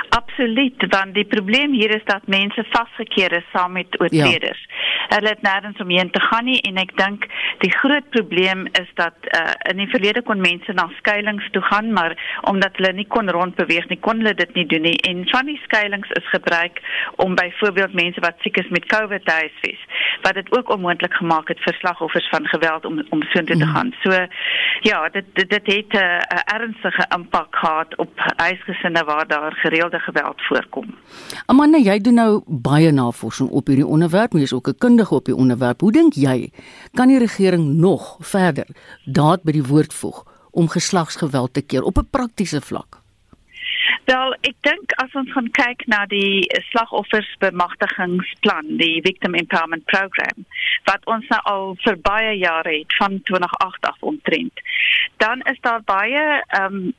[0.09, 4.65] Absoluut, want die probleem hier is dat mense vasgekeer is saam met oortreders.
[4.69, 5.17] Ja.
[5.17, 7.27] Hulle het nêrens om heen te gaan nie en ek dink
[7.59, 11.93] die groot probleem is dat uh, in die verlede kon mense na skuilings toe gaan,
[11.93, 12.15] maar
[12.51, 14.97] omdat hulle nie kon rondbeweeg nie, kon hulle dit nie doen nie.
[15.11, 16.81] En van die skuilings is gebruik
[17.17, 19.85] om byvoorbeeld mense wat siek is met COVID te huisves,
[20.23, 23.75] wat dit ook onmoontlik gemaak het vir slagoffers van geweld om om so te mm.
[23.75, 23.95] gaan.
[24.03, 24.27] So
[24.87, 29.55] ja, dit dit, dit het 'n uh, ernstige impak gehad op huisgesinne waar daar
[29.91, 30.95] gereelde geweld voorkom.
[31.47, 35.25] Amanda, jy doen nou baie navorsing op hierdie onderwerp, jy is ook 'n kundige op
[35.25, 35.81] die onderwerp.
[35.81, 36.53] Hoe dink jy
[36.95, 38.67] kan die regering nog verder
[39.05, 42.99] daad by die woord voeg om geslagsgeweld te keer op 'n praktiese vlak?
[44.05, 50.45] Wel, ek dink as ons gaan kyk na die slagoffersbemagtigingsplan, die Victim Empowerment Program,
[50.85, 54.61] wat ons nou al vir baie jare het van 2008 af omtrent,
[55.17, 56.95] dan is daar baie ehm um,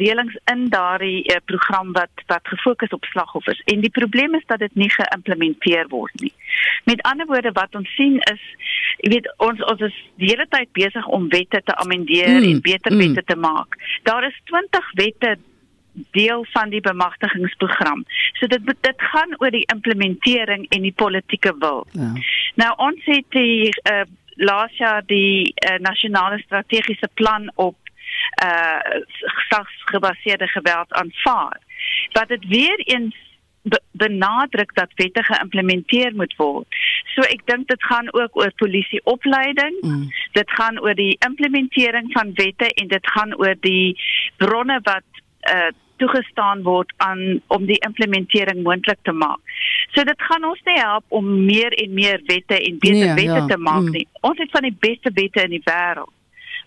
[0.00, 4.58] reëlings in daardie uh, program wat wat gefokus op slagoffers en die probleem is dat
[4.58, 6.32] dit nie geïmplementeer word nie.
[6.84, 8.42] Met ander woorde wat ons sien is
[9.00, 12.60] jy weet ons ons is die hele tyd besig om wette te amendeer mm, en
[12.60, 13.04] beter mm.
[13.04, 13.78] wette te maak.
[14.08, 15.36] Daar is 20 wette
[16.10, 18.04] deel van die bemagtigingsprogram.
[18.38, 21.86] So dit dit gaan oor die implementering en die politieke wil.
[21.92, 22.12] Ja.
[22.54, 24.02] Nou ons het die uh,
[24.40, 27.76] laas jaar die uh, nasionale strategiese plan op
[28.44, 28.78] uh
[29.18, 31.60] gesagsgebaseerde geweld aanvaar.
[32.12, 33.16] Wat dit weer eens
[33.92, 36.66] benadruk dat wette geïmplementeer moet word.
[37.14, 39.76] So ek dink dit gaan ook oor polisieopleiding.
[39.80, 40.08] Mm.
[40.32, 44.00] Dit gaan oor die implementering van wette en dit gaan oor die
[44.36, 49.40] bronne wat uh toegestaan word aan om die implementering moontlik te maak.
[49.92, 53.42] So dit gaan ons nie help om meer en meer wette en beter nee, wette
[53.42, 53.46] ja.
[53.52, 53.98] te maak mm.
[53.98, 54.06] nie.
[54.24, 56.08] Ons het van die beste wette in die wêreld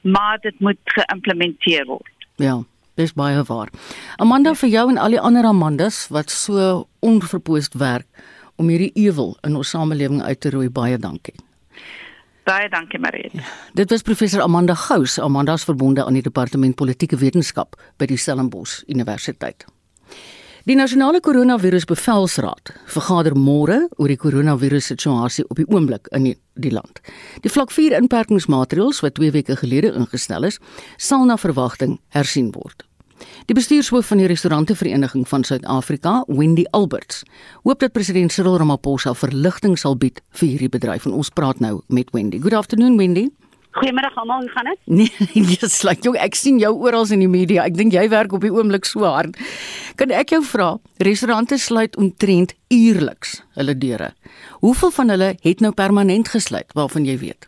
[0.04, 2.28] maar dit moet geïmplementeer word.
[2.42, 2.60] Ja,
[3.00, 3.70] dis baie waar.
[4.22, 8.08] Amanda vir jou en al die ander Amandas wat so onverpoost werk
[8.56, 11.36] om hierdie ewel in ons samelewing uit te roei, baie dankie.
[12.44, 13.32] Baie dankie Mariet.
[13.34, 18.10] Ja, dit was professor Amanda Gous, Amanda is verbonde aan die departement politieke wetenskap by
[18.12, 19.66] die Stellenbosch Universiteit.
[20.64, 27.02] Die nasionale koronavirusbevelsraad vergader môre oor die koronavirussituasie op die oomblik in die, die land.
[27.44, 30.62] Die vlak 4 inperkingsmaatreëls wat 2 weke gelede ingestel is,
[30.96, 32.88] sal na verwagting hersien word.
[33.52, 37.26] Die bestuurshoof van die restaurantevereniging van Suid-Afrika, Wendy Alberts,
[37.68, 41.82] hoop dat president Cyril Ramaphosa verligting sal bied vir hierdie bedryf en ons praat nou
[41.92, 42.40] met Wendy.
[42.40, 43.28] Good afternoon Wendy.
[43.74, 44.80] Goeiemiddag almal, hoe gaan dit?
[45.00, 47.64] Nee, jy's nee, like jong, ek sien jou oral in die media.
[47.66, 49.38] Ek dink jy werk op die oomblik so hard.
[49.98, 54.12] Kan ek jou vra, restaurante sluit omtrent uierliks hulle deure.
[54.62, 57.48] Hoeveel van hulle het nou permanent gesluit waarvan jy weet?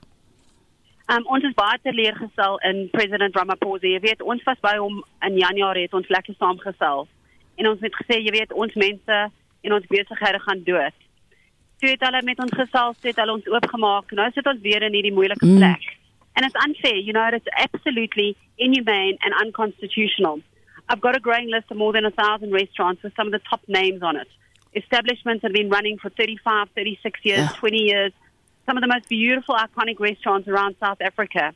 [1.13, 3.85] Um, ons is baie teleurgestel in president Ramaphosa.
[3.85, 7.05] Jy weet, ons was by hom in Januarie het ons lekker saamgesel.
[7.61, 9.19] En ons het gesê, jy weet, ons mense
[9.65, 10.97] en ons besighede gaan dood.
[11.83, 14.17] Toe het hulle met ons gesels, het hulle ons oopgemaak.
[14.17, 15.61] Nou sit ons weer in hierdie moeilike mm.
[15.61, 15.85] plek.
[15.85, 16.01] Mm.
[16.35, 20.41] And it's unfair, you know, it's absolutely inhumane and unconstitutional.
[20.87, 23.39] I've got a growing list of more than a thousand restaurants with some of the
[23.49, 24.27] top names on it.
[24.75, 27.49] Establishments that have been running for 35, 36 years, yeah.
[27.59, 28.11] 20 years.
[28.65, 31.53] Some of the most beautiful, iconic restaurants around South Africa.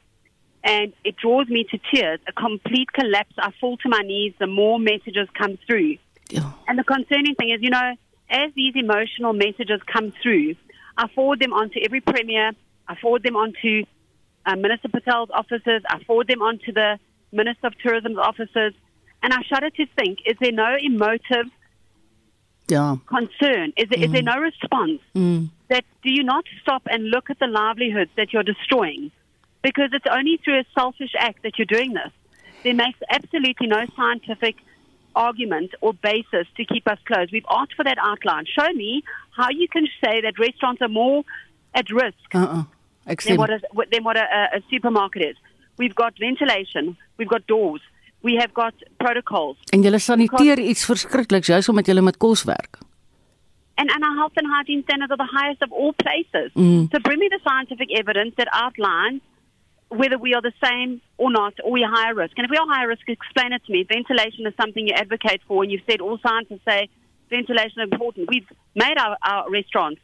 [0.63, 2.20] And it draws me to tears.
[2.28, 3.34] A complete collapse.
[3.38, 5.98] I fall to my knees the more messages come through.
[6.30, 6.52] Yeah.
[6.68, 7.96] And the concerning thing is, you know,
[8.30, 10.56] as these emotional messages come through,
[10.98, 12.52] I forward them onto every premier.
[12.88, 13.86] I forward them onto
[14.49, 15.83] uh, Minister Patel's offices.
[15.89, 16.99] I forward them on to the
[17.31, 18.73] Minister of Tourism's offices.
[19.21, 21.47] And I shudder to think, is there no emotive
[22.67, 22.97] yeah.
[23.07, 23.73] concern?
[23.77, 24.05] Is there, mm.
[24.05, 24.33] is there mm.
[24.33, 25.01] no response?
[25.15, 25.49] Mm.
[25.69, 29.12] That do you not stop and look at the livelihoods that you're destroying?
[29.62, 32.12] Because it's only through a selfish act that you're doing this.
[32.63, 34.55] There makes absolutely no scientific
[35.15, 37.31] argument or basis to keep us closed.
[37.31, 38.45] We've asked for that outline.
[38.45, 39.03] Show me
[39.35, 41.23] how you can say that restaurants are more
[41.73, 42.63] at risk uh-uh
[43.15, 43.60] than what, a,
[43.91, 44.26] than what a,
[44.58, 45.38] a supermarket is.
[45.78, 47.82] We've got ventilation, we've got doors,
[48.22, 49.58] we have got protocols.
[49.72, 52.80] En julle saniteer iets verskrikliks juis omdat julle met kos werk.
[53.80, 56.52] And, and our health and hygiene standards are the highest of all places.
[56.54, 56.91] Mm.
[56.91, 59.22] So bring me the scientific evidence that outlines
[59.88, 62.34] whether we are the same or not, or we are higher risk.
[62.38, 63.86] And if we are higher risk, explain it to me.
[63.88, 66.89] Ventilation is something you advocate for, and you've said all scientists say
[67.30, 68.30] ventilation is important.
[68.30, 70.02] We've made our, our restaurants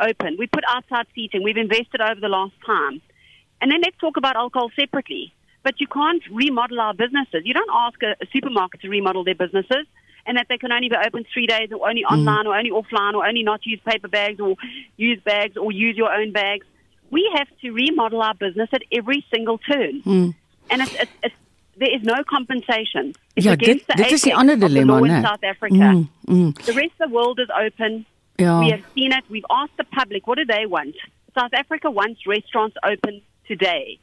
[0.00, 0.36] open.
[0.38, 1.42] We put outside seating.
[1.42, 3.00] We've invested over the last time.
[3.60, 5.32] And then let's talk about alcohol separately.
[5.62, 7.42] But you can't remodel our businesses.
[7.44, 9.86] You don't ask a, a supermarket to remodel their businesses
[10.26, 12.12] and that they can only be open three days or only mm.
[12.12, 14.56] online or only offline or only not use paper bags or
[14.96, 16.66] use bags or use your own bags.
[17.10, 20.02] We have to remodel our business at every single turn.
[20.02, 20.34] Mm.
[20.70, 21.34] And it's, it's, it's,
[21.76, 23.14] there is no compensation.
[23.36, 25.74] It's ja, against dit, the dit is die ander dilemma, in South Africa.
[25.74, 26.64] Mm, mm.
[26.64, 28.06] The rest of the world is open.
[28.38, 28.60] Yeah.
[28.60, 29.24] We have seen it.
[29.30, 30.96] We've asked the public, what do they want?
[31.38, 33.98] South Africa wants restaurants open today.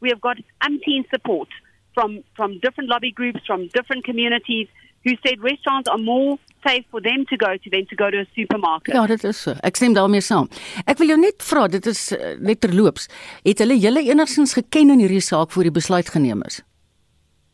[0.00, 1.48] We have got umpteen support
[1.94, 4.68] from, from different lobby groups, from different communities
[5.04, 8.18] who said restaurants are more safe for them to go to than to go to
[8.20, 8.94] a supermarket.
[8.94, 9.54] Ja, dit is so.
[9.62, 10.48] Ek stem daarmee saam.
[10.84, 13.06] Ek wil jou net vra, dit is uh, net terloops.
[13.46, 16.58] Het hulle julle enigsins geken in hierdie saak voor die besluit geneem is?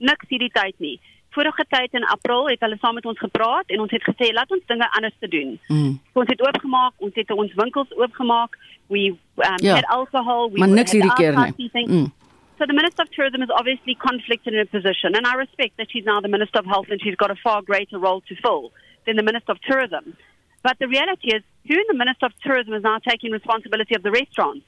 [0.01, 0.97] Niks hierdie tyd nie
[1.33, 4.51] vorige tyd in April het hulle saam met ons gepraat en ons het gesê laat
[4.53, 5.55] ons dinge anders te doen.
[5.69, 5.93] Mm.
[6.13, 8.59] Ons het oopgemaak, ons het ons winkels oopgemaak.
[8.93, 9.75] We um, yeah.
[9.75, 11.87] had alcohol, we maar niks hierdie keer nie.
[11.87, 12.11] Mm.
[12.59, 15.91] So the Minister of Tourism is obviously conflicted in a position and I respect that
[15.91, 18.73] she's now the Minister of Health and she's got a far greater role to fill
[19.07, 20.17] than the Minister of Tourism.
[20.63, 24.03] But the reality is who in the Minister of Tourism is now taking responsibility of
[24.03, 24.65] the restaurants?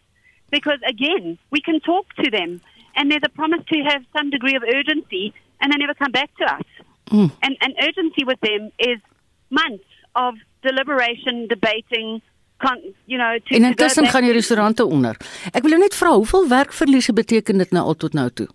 [0.50, 2.60] Because again, we can talk to them
[2.96, 6.30] and there's a promise to have some degree of urgency and they never come back
[6.36, 6.68] to us.
[7.06, 7.30] Mm.
[7.42, 9.00] And, and urgency with them is
[9.48, 12.20] months of deliberation, debating,
[12.58, 15.16] con, you know, to En intussen gaan die restaurante onder.
[15.52, 18.48] Ek wil jou net vra, hoeveel werkverliese beteken dit nou al tot nou toe?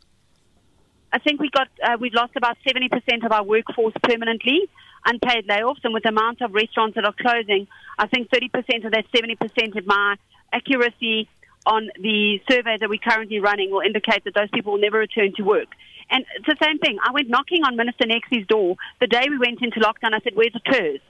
[1.11, 4.69] I think we got uh, we've lost about 70% of our workforce permanently,
[5.05, 7.67] unpaid layoffs, and with the amount of restaurants that are closing,
[7.97, 10.15] I think 30% of that 70% of my
[10.53, 11.27] accuracy
[11.65, 15.33] on the survey that we're currently running will indicate that those people will never return
[15.37, 15.69] to work.
[16.11, 16.97] And it's the same thing.
[17.03, 20.13] I went knocking on Minister Nexie's door the day we went into lockdown.
[20.13, 21.01] I said, Where's the TERS?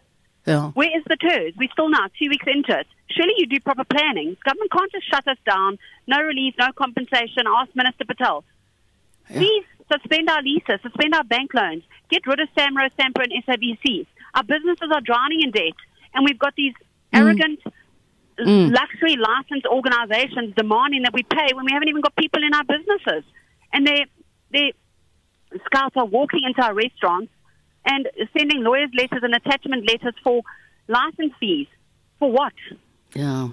[0.45, 0.71] Yeah.
[0.71, 1.53] Where is the TERS?
[1.57, 2.87] We're still now two weeks into it.
[3.09, 4.35] Surely you do proper planning.
[4.43, 5.77] Government can't just shut us down.
[6.07, 7.43] No relief, no compensation.
[7.47, 8.43] Ask Minister Patel.
[9.29, 9.37] Yeah.
[9.37, 14.05] Please suspend our leases, suspend our bank loans, get rid of SAMRO, SAMPRO, and SABC.
[14.35, 15.77] Our businesses are drowning in debt,
[16.13, 17.19] and we've got these mm.
[17.19, 17.59] arrogant
[18.39, 18.73] mm.
[18.73, 22.63] luxury licensed organizations demanding that we pay when we haven't even got people in our
[22.63, 23.23] businesses.
[23.73, 24.05] And they
[24.51, 24.73] they
[25.65, 27.31] scouts are walking into our restaurants
[27.85, 30.41] and sending lawyers letters and attachment letters for
[30.87, 31.67] license fees.
[32.19, 32.53] For what?
[33.09, 33.49] Ja.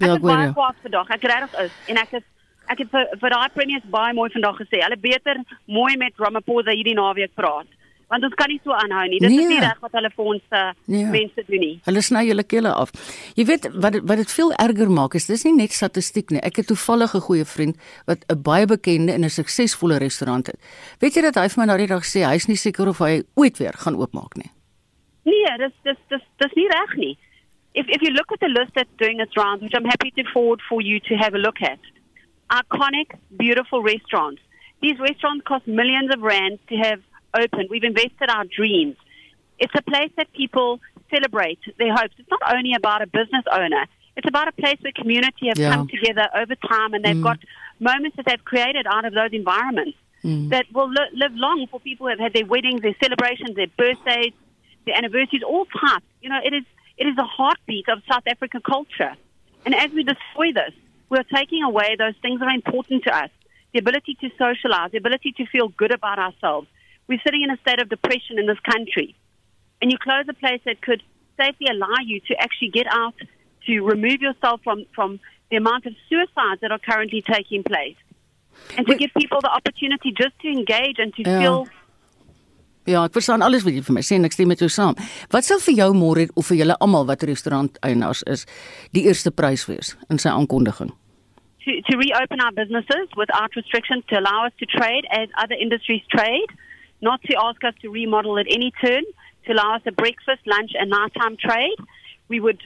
[0.00, 1.08] Ja, het ek hoor baie kwaad vandag.
[1.12, 2.26] Ek regtig is en ek het
[2.70, 4.80] ek het vir, vir daai premiers baie mooi vandag gesê.
[4.80, 7.68] Hulle beter mooi met Ramaphosa hierdie naweek praat.
[8.10, 9.18] Want ons kan nie so aanhou nie.
[9.22, 9.38] Dit Nee.
[9.42, 11.04] is nie reg wat hulle vir ons uh, Nee.
[11.06, 11.80] mense doen nie.
[11.84, 12.90] Hulle sny julle kele af.
[13.36, 16.40] Jy weet wat wat dit veel erger maak is dis nie net statistiek nie.
[16.42, 20.58] Ek het toevallig 'n goeie vriend wat 'n baie bekende en 'n suksesvolle restaurant het.
[20.98, 23.58] Weet jy dat hy vir my daardie dag sê hy's nie seker of hy ooit
[23.58, 24.50] weer gaan oopmaak nie.
[25.24, 27.18] Nee, dis dis dis dis nie reg nie.
[27.74, 30.24] If if you look at the list that's doing its rounds, which I'm happy to
[30.32, 31.78] forward for you to have a look at,
[32.50, 34.40] iconic, beautiful restaurants.
[34.82, 37.00] These restaurants cost millions of rands to have
[37.34, 37.68] opened.
[37.70, 38.96] We've invested our dreams.
[39.58, 42.14] It's a place that people celebrate their hopes.
[42.18, 43.84] It's not only about a business owner.
[44.16, 45.74] It's about a place where community have Yeah.
[45.74, 47.22] come together over time and they've Mm.
[47.22, 47.38] got
[47.78, 52.06] moments that they've created out of those environments that will li- live long for people
[52.06, 54.32] who have had their weddings, their celebrations, their birthdays,
[54.84, 56.04] their anniversaries, all types.
[56.20, 56.64] You know, it is
[56.98, 59.14] it is the heartbeat of South African culture.
[59.64, 60.74] And as we destroy this,
[61.08, 63.30] we're taking away those things that are important to us.
[63.72, 66.68] The ability to socialize, the ability to feel good about ourselves.
[67.10, 69.16] We're sitting in a state of depression in this country.
[69.82, 71.02] And you close a place that could
[71.36, 73.16] safely allow you to actually get out,
[73.66, 75.18] to remove yourself from, from
[75.50, 77.96] the amount of suicides that are currently taking place.
[78.76, 81.40] And to give people the opportunity just to engage and to Yeah.
[81.40, 81.68] feel
[82.86, 84.96] Ja, ek verstaan alles wat jy vir my sê en ek stem met jou saam.
[85.30, 88.46] Wat sal vir jou môre of vir julle almal wat restaurant eienaars is,
[88.96, 90.90] die eerste prys wees in sy aankondiging?
[91.64, 96.02] to, to reopen our businesses without restrictions to allow us to trade as other industries
[96.10, 96.50] trade,
[97.00, 99.02] not to ask us to remodel at any turn,
[99.46, 101.76] to allow us a breakfast, lunch, and nighttime trade.
[102.28, 102.62] We would,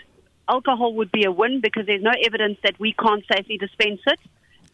[0.49, 4.20] alcohol would be a win because there's no evidence that we can't safely dispense it.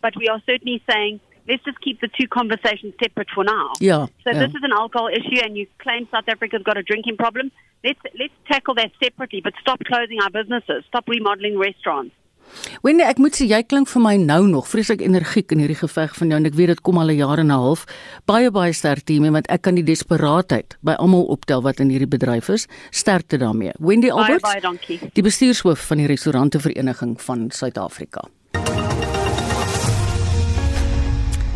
[0.01, 3.73] But we are certainly saying, let's just keep the two conversations separate for now.
[3.81, 4.07] Yeah.
[4.25, 4.39] So ja.
[4.39, 7.51] this is an alcohol issue, and you claim South Africa's got a drinking problem.
[7.85, 12.15] Let's let's tackle that separately, but stop closing our businesses, stop remodeling restaurants.
[12.83, 16.15] Wendy, ek moet sê jy klink vir my nou nog vreeslik energiek in hierdie geveg
[16.17, 17.85] van jou en ek weet dit kom al 'n jaar en 'n half.
[18.27, 22.09] Baie baie sterkte hiermee want ek kan die desperaatheid by almal optel wat in hierdie
[22.09, 22.67] bedryf is.
[22.91, 23.73] Sterkte daarmee.
[23.79, 25.01] Wendy Bye Alberts, bye, donkey.
[25.13, 28.25] die bestuurshoof van die restaurante vereniging van Suid-Afrika.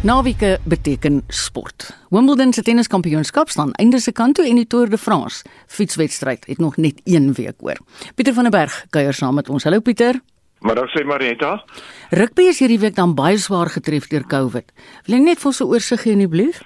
[0.04, 1.96] Naweeke beteken sport.
[2.10, 6.58] Wimbledon se tenniskampioenskap staan einde se kant toe en die Tour de France fietswedstryd het
[6.58, 7.78] nog net 1 week oor.
[8.14, 9.64] Pieter van der Berg kuier saam met ons.
[9.64, 10.20] Hallo Pieter.
[10.64, 11.58] Maar dan sê Marita,
[12.10, 14.72] Rugby is hierdie week dan baie swaar getref deur COVID.
[15.04, 16.62] Wil jy net vir ons 'n oorsig gee asseblief?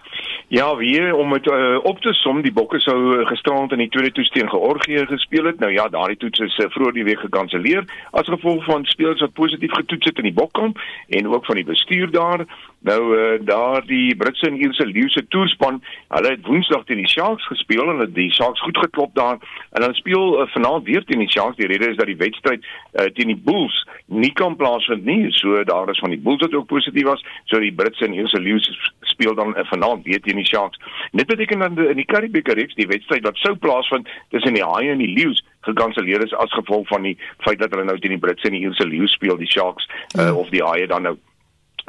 [0.48, 3.90] ja, weer om dit uh, op te som, die Bokke sou uh, gisterand in die
[3.92, 5.58] tweede toets teen Georgië gespeel het.
[5.60, 9.36] Nou ja, daardie toets is uh, vroeër die week gekanselleer as gevolg van spelers wat
[9.36, 12.46] positief getoets het in die Bokkamp en ook van die bestuur daar.
[12.80, 17.46] Nou uh, daar die Britse en Ierse leeuse toerspan, hulle het Woensdag teen die Sharks
[17.46, 21.04] gespeel en hulle het die Sharks goed geklop daar en hulle speel uh, vanaand weer
[21.04, 21.56] teen die Sharks.
[21.56, 25.26] Die rede is dat die wedstryd uh, teen die Bulls nie kan plaasvind nie.
[25.34, 27.24] So daar is van die Bulls wat ook positief was.
[27.50, 30.78] So die Britse en Ierse leeuse speel dan uh, vanaand weer teen die Sharks.
[31.12, 34.94] Dit beteken dan in die Karibieke reeks die wedstryd wat sou plaasvind tussen die Haie
[34.94, 38.22] en die Leeu's gekanselleer is as gevolg van die feit dat hulle nou teen die
[38.22, 41.18] Britse en die Ierse leeu's speel, die Sharks uh, of die Haie dan nou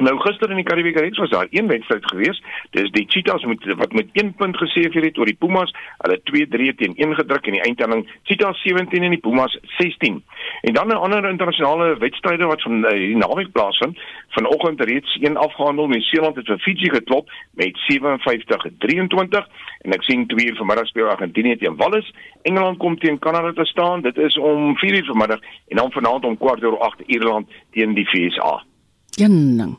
[0.00, 2.38] Nou gister in die Karibieke reeks was daar een wedstryd gewees.
[2.70, 5.74] Dis die Cheetahs met wat met 1 punt geseëvier het oor die Pumas.
[5.98, 8.06] Hulle 2-3 teen 1 gedruk in die eindtelling.
[8.22, 10.22] Cheetahs 17 en die Pumas 16.
[10.60, 13.98] En dan 'n ander internasionale wedstryde wat van uh, die naweek plaasvind.
[14.28, 15.88] Vanoggend reeds een afgehandel.
[15.88, 19.46] Nieu-Seeland het vir Fiji geklop met 57-23
[19.80, 22.14] en ek sien 2 uur vanmiddag speel Argentinië teen Wallis.
[22.42, 24.00] Engeland kom teen Kanada te staan.
[24.00, 27.94] Dit is om 4 uur vanmiddag en dan vanaand om kwart oor 8 Ierland teen
[27.94, 28.69] die VSA.
[29.18, 29.78] Jenning.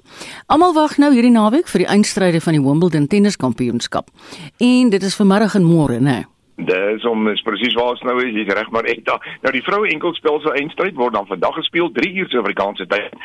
[0.52, 4.12] Almal wag nou hierdie naweek vir die eindstryde van die Wimbledon tenniskampioenskap.
[4.58, 6.22] En dit is vanmiddag en môre, né?
[6.22, 6.31] Nee.
[6.65, 9.15] Dis om is presies waar ons nou is, jy's reg maar ek da.
[9.41, 13.15] Nou die vroue enkelspel se eindstryd word dan vandag gespeel 3 uur Suid-Afrikaanse tyd.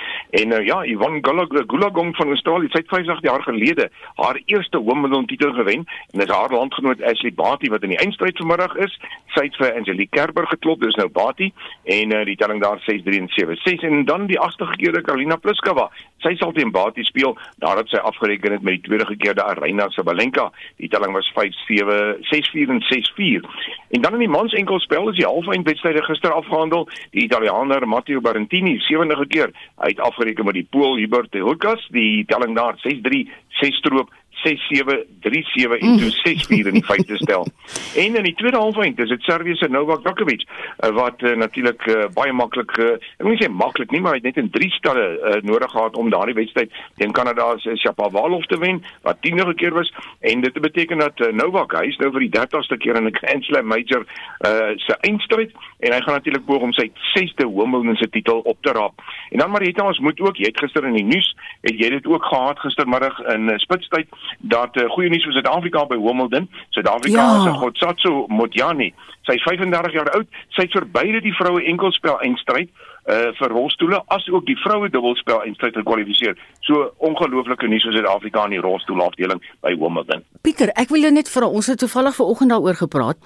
[0.40, 5.52] En uh, ja, Yvonne Goolagong van Australië, het 50 jaar gelede haar eerste Wimbledon titel
[5.52, 8.96] gewen en dis haar landgenoot Ashley Barty wat in die eindstryd vanmiddag is.
[9.36, 11.50] Sy het vir Angelique Kerber geklop, dis nou Barty
[11.84, 15.90] en uh, die telling daar 6-3 en 7-6 en dan die agste gekeerde Karolina Pliskova.
[16.24, 20.48] Sy sal teen Barty speel nadat sy afgereken het met die tweede gekeerde Aryna Sabalenka.
[20.80, 23.25] Die telling was 5-7, 6-4 en 6-4.
[23.34, 26.88] En dan in die mans enkelspel is die halfeindwedstryde gister afgehandel.
[27.10, 32.24] Die Italiaaner Matteo Berrettini, sewende keer, hy het afgereken met die Pool Hubert Hurkacz, die
[32.30, 33.26] telling daar 6-3,
[33.62, 34.12] 6 stroop
[34.46, 37.46] 6-7, 3-7 en toe 6-4 in die vyfde stel.
[37.96, 41.86] En in die tweede halfeind is dit Servië se Novak Djokovic uh, wat uh, natuurlik
[41.86, 44.70] uh, baie maklik uh, ek nie sê maklik nie, maar hy het net in 3
[44.76, 49.54] stelle uh, nodig gehad om daardie wedstryd teen Kanada se Shapovalov te wen wat 10de
[49.60, 53.00] keer was en dit beteken dat uh, Novak hy is nou vir die 30ste keer
[53.00, 56.88] in 'n Grand Slam major uh, se eindstryd en hy gaan natuurlik poog om sy
[57.14, 59.02] 6de Wimbledon se titel op te raap.
[59.30, 61.28] En dan Marieta ons moet ook, jy het gister in die nuus,
[61.66, 64.08] het jy dit ook gehad gistermiddag in uh, spitstyd
[64.40, 66.48] dat uh, goeie nuus vir Suid-Afrika by Wimbledon.
[66.70, 67.44] Suid-Afrika ja.
[67.44, 68.92] se Gotsatsu Motjani,
[69.26, 72.70] sy 35 jaar oud, sy het vir beide die vroue enkelspel eindstryd
[73.06, 76.34] uh vir rolstoele as ook die vroue dubbelspel eindstryd gekwalifiseer.
[76.66, 80.24] So ongelooflike nuus vir Suid-Afrika in die rolstoelafdeling by Wimbledon.
[80.42, 83.20] Pieter, ek wil jou net vra, ons het toevallig vanoggend daaroor gepraat.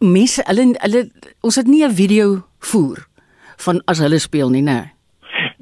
[0.00, 1.04] Mense, hulle hulle
[1.44, 3.04] ons het nie 'n video voer
[3.64, 4.97] van as hulle speel nie, né?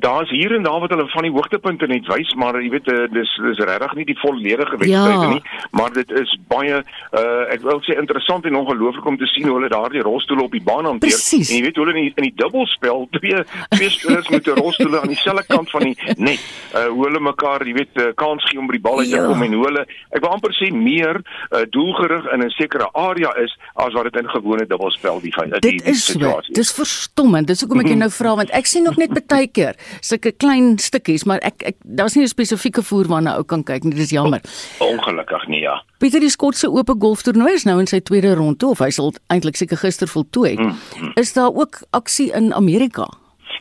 [0.07, 3.07] Daar's hier en daar wat hulle van die hoogtepunte net wys, maar jy weet uh,
[3.11, 5.31] dis dis regtig nie die volledige wedstryd ja.
[5.33, 5.43] nie,
[5.79, 6.79] maar dit is baie
[7.21, 10.55] uh ek wil sê interessant en ongelooflik om te sien hoe hulle daardie rolstoele op
[10.55, 11.11] die baan hanteer.
[11.11, 11.51] Precies.
[11.51, 13.43] En jy weet hoe hulle in die, in die dubbelspel twee
[13.75, 15.97] twee spelers met 'n rolstoele aan dieselfde kant van die
[16.29, 16.45] net,
[16.75, 19.19] uh hoe hulle mekaar, jy weet, uh, kans gee om by die bal uit te
[19.19, 19.27] ja.
[19.27, 19.85] kom en hoe hulle
[20.15, 24.23] ek wil amper sê meer uh, doelgerig in 'n sekere area is as wat dit
[24.23, 26.55] in gewone dubbelspel die die, die, die situasie.
[26.55, 27.47] Dit is verstommend.
[27.47, 30.79] Dis hoekom ek jou nou vra want ek sien nog net baie keer sulke klein
[30.79, 33.95] stukkies, maar ek ek daar's nie 'n spesifieke voer waarna ou kan kyk nie.
[33.95, 34.41] Dis jammer.
[34.81, 35.83] Ongelukkig nie, ja.
[35.99, 39.57] Pieter die Skotse Ope golftoernooi is nou in sy tweede ronde of hy sal eintlik
[39.57, 40.57] seker gister voltooi.
[40.57, 41.13] Mm, mm.
[41.15, 43.07] Is daar ook aksie in Amerika?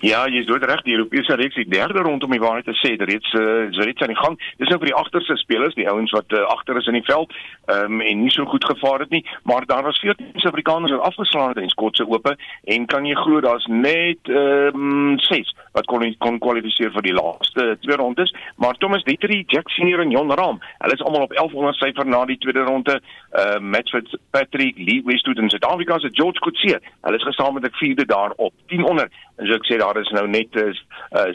[0.03, 2.95] Ja, jy is dood reg, die Europese reeks die derde rondom die waarheid te sê,
[2.99, 4.35] dit reeds uh, is reeds aan die gang.
[4.59, 7.31] Dis nou vir die agterste spelers, die ouens wat uh, agter is in die veld,
[7.71, 11.05] ehm um, en nie so goed gevaar het nie, maar daar was 14 Suid-Afrikaners wat
[11.09, 12.35] afgeslaan het in die Skotse Ope
[12.75, 17.15] en kan jy glo daar's net ehm um, 6 wat kon kon kwalifiseer vir die
[17.15, 21.35] laaste twee rondes, maar Thomas Dietrich, Jack Senior en Jon Rahm, hulle is almal op
[21.35, 22.99] 1100 syfer na die tweede ronde.
[23.31, 28.05] Ehm uh, Matford Patrick Lee Westwood en Suid-Afrika se George Coetzee, hulle is gesamentlik vierde
[28.05, 29.09] daar op 10 onder.
[29.35, 30.71] En so ek sê daar is nou net uh,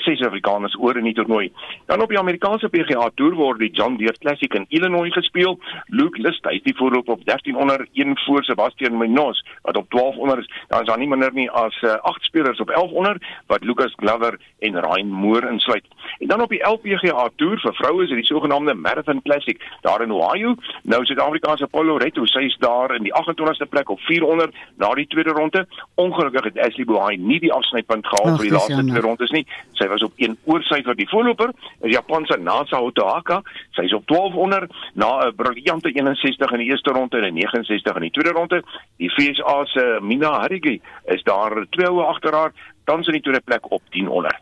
[0.02, 1.50] ses Afrikaners oor in die toernooi.
[1.86, 5.58] Dan op die Amerikaanse PGA Tour word die John Deere Classic in Illinois gespeel.
[5.86, 9.90] Luke List, hy is die voorloper op 13 onder, een voor Sebastian Munoz wat op
[9.90, 10.50] 12 onder is.
[10.68, 13.94] Dan is daar nie minder nie as uh, agt spelers op 11 onder wat Lucas
[13.96, 15.86] Glover en Ryan Moore insluit.
[16.18, 20.02] En dan op die LPGA Tour vir vroue is dit die sogenaamde Marathon Classic daar
[20.02, 20.54] in Ohio.
[20.82, 25.06] Nou Suid-Afrikaanse Paulo Retto, sy is daar in die 28ste plek op 400 na die
[25.06, 25.66] tweede ronde.
[25.94, 29.44] Ongelukkig het Ashley Buhai nie die afsny punt gehaal vir die laaste twee rondes nie.
[29.78, 33.40] Sy was op 1 oorsyfer die voorloper, is Japan se Nasa Otaka.
[33.76, 37.34] Sy is op 12 onder na 'n briljante 61 in die eerste ronde en 'n
[37.34, 38.62] 69 in die tweede ronde.
[38.98, 42.52] Die FSA se Mina Harigi is daar twee oue agter haar,
[42.84, 44.40] tans in die tweede plek op 10 onder.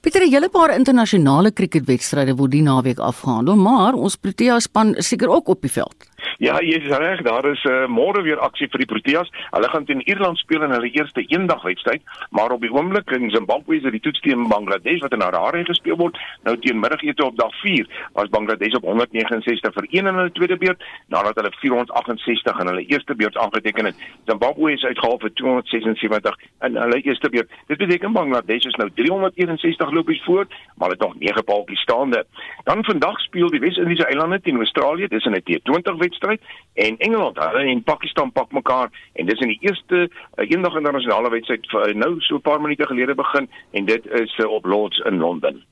[0.00, 5.28] Pieter, 'n hele paar internasionale cricketwedstryde word die naweek afgehandel, maar ons Protea span seker
[5.28, 6.11] ook op die veld.
[6.38, 9.28] Ja, jy is reg, daar is 'n uh, môre weer aksie vir die Proteas.
[9.50, 13.76] Hulle gaan teen Ierland speel in hulle eerste eendagwedstryd, maar op die oomblik in Zimbabwe
[13.76, 16.18] is dit die toets teen Bangladesh wat in Harare gespeel word.
[16.42, 20.56] Nou teen middagete op dag 4 was Bangladesh op 169 vir 1 in hulle tweede
[20.56, 23.96] beurt nadat hulle 468 in hulle eerste beurt aangeteken het.
[24.26, 27.50] Zimbabwe is uitgehaal vir 276 in hulle eerste beurt.
[27.66, 30.46] Dit beteken Bangladesh is nou 361 lopies voor,
[30.76, 32.26] maar het nog 9 paaltjies staande.
[32.64, 36.40] Dan vandag speel die Wes-Indiese eilande teen Australië, dis in 'n T20 wedstryd wedstryd
[36.74, 41.30] en Engeland hulle en Pakistan pak mekaar en dis in die eerste uh, eendag internasionale
[41.30, 44.98] wedstryd uh, nou so 'n paar minute gelede begin en dit is uh, op Lords
[44.98, 45.64] in Londen.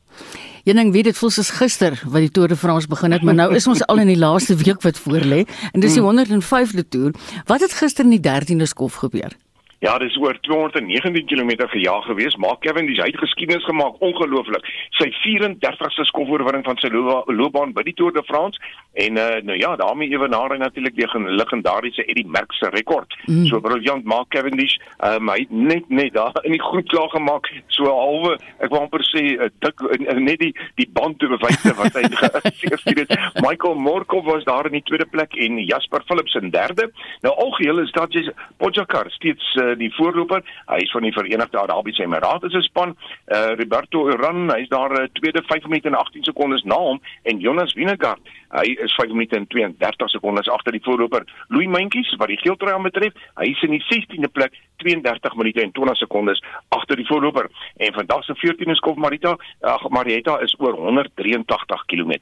[0.64, 3.54] Jenning weet dit voels soos gister wat die Tour de France begin het, maar nou
[3.54, 6.88] is ons al in die laaste week wat voorlê en dis die 105de hmm.
[6.88, 7.12] toer.
[7.46, 9.36] Wat het gister in die 13de skof gebeur?
[9.80, 12.36] Ja, dis oor 219 km gejaag geweest.
[12.36, 14.66] Mark Cavendish het geskiedenis gemaak, ongelooflik.
[14.98, 18.60] Sy 34ste skofoorwinning van sy loopbaan by die Tour de France
[19.00, 23.16] en uh, nou ja, daarmee ewenaar hy natuurlik die legendariese Eddie Merckx se rekord.
[23.24, 23.46] Mm.
[23.48, 24.76] So briljant Mark Cavendish,
[25.06, 28.84] um, hy het net net daar in die groep klaar gemaak, so halwe, ek wil
[28.84, 32.04] amper sê 'n uh, dik uh, net die die band te bewys wat hy
[32.74, 33.16] geseer het.
[33.40, 36.90] Michael Morkov was daar in die tweede plek en Jasper Philips in derde.
[37.22, 40.42] Nou algeheel is dit Pogacar steeds uh, die voorloper.
[40.66, 42.96] Hy is van die Verenigde Arabiese Emirate se span.
[43.26, 47.00] Uh Roberto Urán, hy is daar uh, tweede 5 minute en 18 sekondes na hom
[47.22, 48.20] en Jonas Vingegaard,
[48.56, 51.26] hy is 5 minute en 32 sekondes agter die voorloper.
[51.48, 55.62] Louis Mentjes wat die geeltrui aan betref, hy is in die 16de plek, 32 minute
[55.62, 56.42] en 20 sekondes
[56.76, 57.50] agter die voorloper.
[57.76, 62.16] En vandag se 14de skof Marita, ag Marietta is oor 183 km.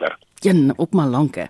[0.45, 1.45] Een op maar lank hè.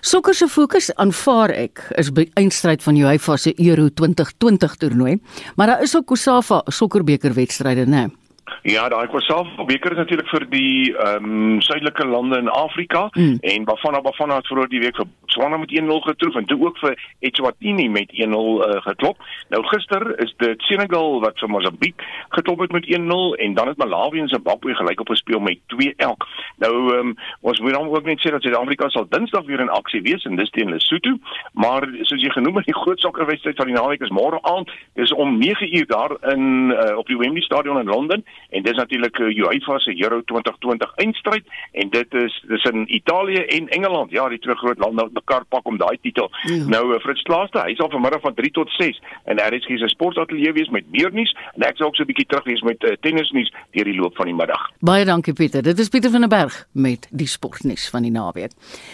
[0.00, 5.18] Sokker se fokus aanvaar ek is by eindstryd van UEFA se Euro 2020 toernooi.
[5.56, 8.21] Maar daar is ook Kosafa sokkerbeker wedstryde, né?
[8.62, 13.36] Ja, daai Kwasal beker is natuurlik vir die ehm um, suidelike lande in Afrika mm.
[13.40, 16.78] en Bafana Bafana het vroeër die week vir Botswana met 1-0 getroof en toe ook
[16.78, 16.94] vir
[17.26, 19.22] Eswatini met 1-0 uh, geklop.
[19.50, 22.04] Nou gister is dit Senegal wat vir Mosambiek
[22.36, 25.94] geklop het met 1-0 en dan het Malawi en Zimbabwe gelyk op gespeel met 2
[25.96, 26.26] elk.
[26.62, 29.74] Nou ehm um, ons moet dan ook net sê dat Suid-Afrika sal Dinsdag weer in
[29.74, 31.18] aksie wees en dis teen Lesotho,
[31.52, 34.70] maar soos jy genoem het, die groot sokkerwedstryd van die naweek is môre aand.
[34.94, 39.18] Dis om 9uur daar in uh, op die Wembley Stadion in Londen en dis natuurlik
[39.18, 44.10] uh, UEFA se Euro 2020 eindstryd en dit is dis in Italië en Engeland.
[44.10, 46.30] Ja, die twee groot lande wat mekaar pak om daai titel.
[46.42, 46.64] Ja.
[46.74, 50.52] Nou uh, Fritz Klaaste, hy sal vanmiddag van 3 tot 6 en RSG se sportateljee
[50.52, 52.96] wees met meer nuus en ek sal ook so 'n bietjie terug wees met uh,
[53.00, 54.68] tennisnuus deur die loop van die middag.
[54.80, 55.62] Baie dankie Pieter.
[55.62, 58.52] Dit is Pieter van der Berg met die sportnuus van die naweek.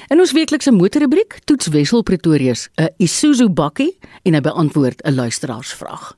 [0.09, 6.18] In ons weeklikse motorrubriek toets Wessel Pretoria 'n Isuzu bakkie en hy beantwoord 'n luisteraarsvraag.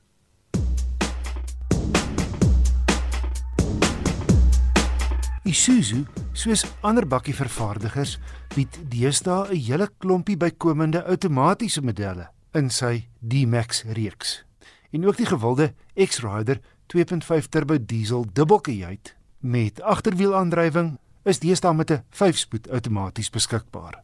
[5.51, 8.13] Isuzu, soos ander bakkievervaardigers,
[8.53, 14.45] bied deesdae 'n hele klompie bykomende outomatiese modelle in sy D-Max reeks.
[14.93, 22.03] En ook die gewilde X-Rider 2.5 turbo diesel dubbelkajuit met agterwielaandrywing is deesdae met 'n
[22.09, 24.03] 5-spoed outomaties beskikbaar.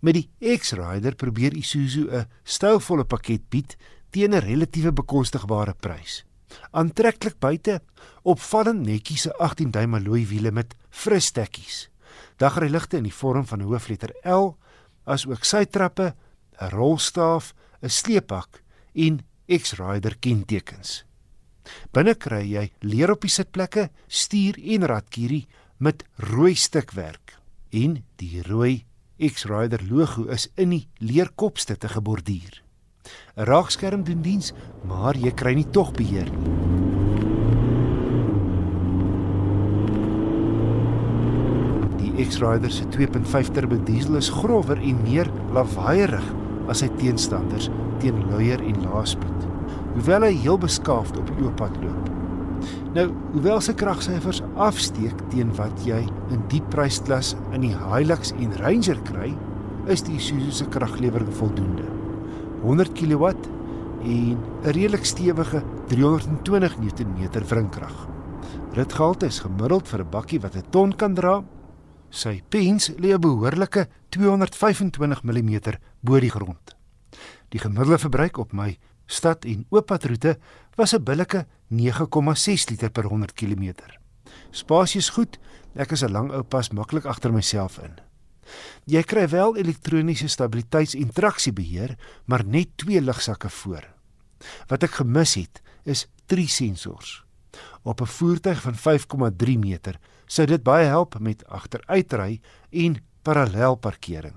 [0.00, 3.76] Met die X-Rider probeer Isuzu 'n stylvolle pakket bied
[4.10, 6.24] teen 'n relatiewe bekostigbare prys
[6.70, 7.80] aantreklik buite,
[8.22, 11.88] opvallend netjies se 18 duim alloy wiele met fris stekkies.
[12.38, 14.56] Dagryligte in die vorm van 'n hoofletter L,
[15.04, 16.14] asook sytrappe,
[16.60, 18.62] 'n rolstaaf, 'n sleepak
[18.94, 21.04] en X-Rider kentekens.
[21.92, 25.46] Binne kry jy leer op die sitplekke, stuur en radkierie
[25.78, 27.38] met rooi stukwerk
[27.70, 28.84] en die rooi
[29.16, 32.65] X-Rider logo is in die leerkopstutte geborduur.
[33.36, 34.52] 'n Raakskerm doen diens,
[34.84, 36.54] maar jy kry nie tog beheer nie.
[42.16, 46.24] Die X-Rider se 2.5 turbo diesel is grower en meer lawaaierig
[46.68, 49.48] as sy teenstanders teen luier en laaspoed.
[49.96, 52.12] Hoewel hy heel beskaafd op die oopad loop.
[52.96, 56.00] Nou, hoewel sy kragsyfers afsteek teen wat jy
[56.32, 59.34] in die prysklas in die Hilux en Ranger kry,
[59.92, 61.95] is die Isuzu se kraglewering voldoende.
[62.62, 63.24] 100 kW
[64.02, 68.08] en 'n redelik stewige 320 Nm wrinkrag.
[68.72, 71.44] Ritgehalte is gemiddeld vir 'n bakkie wat 'n ton kan dra.
[72.10, 75.60] Sy pens lê 'n behoorlike 225 mm
[76.00, 76.76] bo die grond.
[77.48, 80.38] Die gemiddelde verbruik op my stad en ooppadroete
[80.76, 83.74] was 'n billike 9,6 liter per 100 km.
[84.50, 85.38] Spasie is goed.
[85.74, 88.05] Ek is 'n lang ou pas maklik agter myself in.
[88.84, 93.84] Jy kry wel elektroniese stabiliteits- en traksiebeheer, maar net twee ligsakke voor.
[94.68, 97.24] Wat ek gemis het, is drie sensors.
[97.82, 102.40] Op 'n voertuig van 5,3 meter sou dit baie help met agteruitry
[102.70, 104.34] en parallelparkering.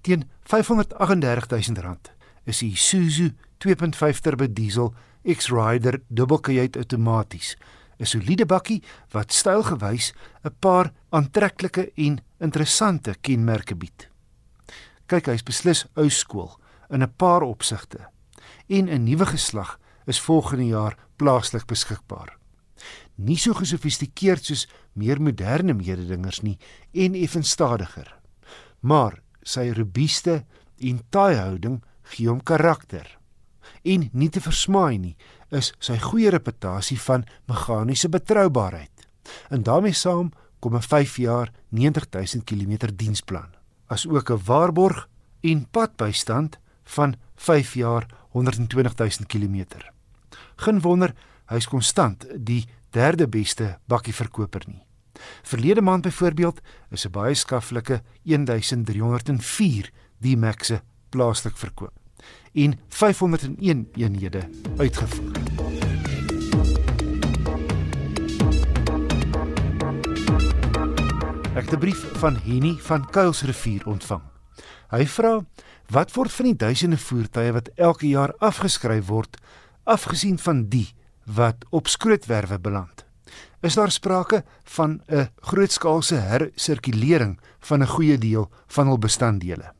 [0.00, 2.12] Teen R538000
[2.44, 7.56] is die Isuzu 2.5 turbo diesel X-Rider dubbelkajuit outomaties
[7.98, 10.12] 'n soliede bakkie wat stylgewys
[10.44, 14.08] 'n paar aantreklike en interessante kenmerke bied.
[15.08, 16.52] Kyk, hy's beslis ou skool
[16.90, 18.08] in 'n paar opsigte
[18.68, 22.38] en 'n nuwe geslag is volgende jaar plaaslik beskikbaar.
[23.14, 26.58] Nie so gesofistikeerd soos meer moderne mededingers nie
[26.92, 28.20] en effens stadiger.
[28.80, 30.44] Maar sy robuuste
[30.78, 33.18] en taai houding gee hom karakter.
[33.84, 35.16] En nie te versmaai nie,
[35.50, 39.08] is sy goeie reputasie van meganiese betroubaarheid.
[39.50, 43.54] En daarmee saam kom 'n 5 jaar 90000 km diensplan,
[43.86, 45.08] asook 'n waarborg
[45.40, 49.64] en padbystand van 5 jaar 120000 km.
[50.56, 51.14] Geen wonder
[51.46, 54.84] hy's konstant die derde beste bakkieverkoper nie.
[55.42, 61.92] Verlede maand byvoorbeeld is 'n baie skaflike 1304 die Maxe plaaslik verkoop
[62.52, 65.47] en 501 eenhede uitgevoer.
[71.58, 74.22] Ek het 'n brief van Henny van Kuilsrivier ontvang.
[74.88, 75.44] Hy vra:
[75.90, 79.36] "Wat word van die duisende voertuie wat elke jaar afgeskryf word,
[79.82, 80.94] afgesien van die
[81.24, 83.04] wat op skrootwerwe beland?
[83.60, 89.72] Is daar sprake van 'n grootskaalse hersirkulering van 'n goeie deel van hul bestanddele?"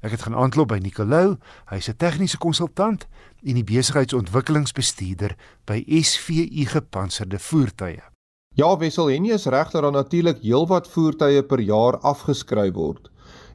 [0.00, 1.36] Ek het gaan aanklop by Nicolou.
[1.64, 3.06] Hy's 'n tegniese konsultant
[3.42, 8.13] en die besigheidsontwikkelingsbestuurder by SVU Gepantserde Voertuie.
[8.54, 13.08] Ja, Wessel, en jy is reg dat daar natuurlik heelwat voertuie per jaar afgeskryf word.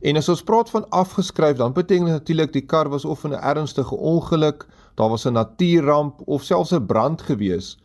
[0.03, 3.31] En as ons praat van afgeskryf, dan beteken dit natuurlik die kar was of in
[3.31, 7.77] 'n ernstige ongeluk, daar was 'n natuurramp of selfs 'n brand gewees.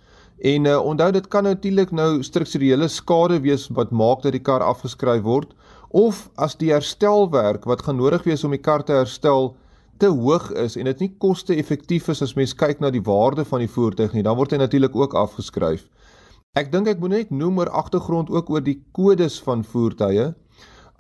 [0.42, 4.62] En uh, onthou dit kan natuurlik nou strukturele skade wees wat maak dat die kar
[4.62, 5.54] afgeskryf word
[5.90, 9.56] of as die herstelwerk wat gaan nodig wees om die kar te herstel
[9.98, 13.58] te hoog is en dit nie koste-effektief is as mens kyk na die waarde van
[13.58, 15.86] die voertuig nie, dan word hy natuurlik ook afgeskryf.
[16.55, 20.26] Ek dink ek moet net noem oor agtergrond ook oor die kodes van voertuie.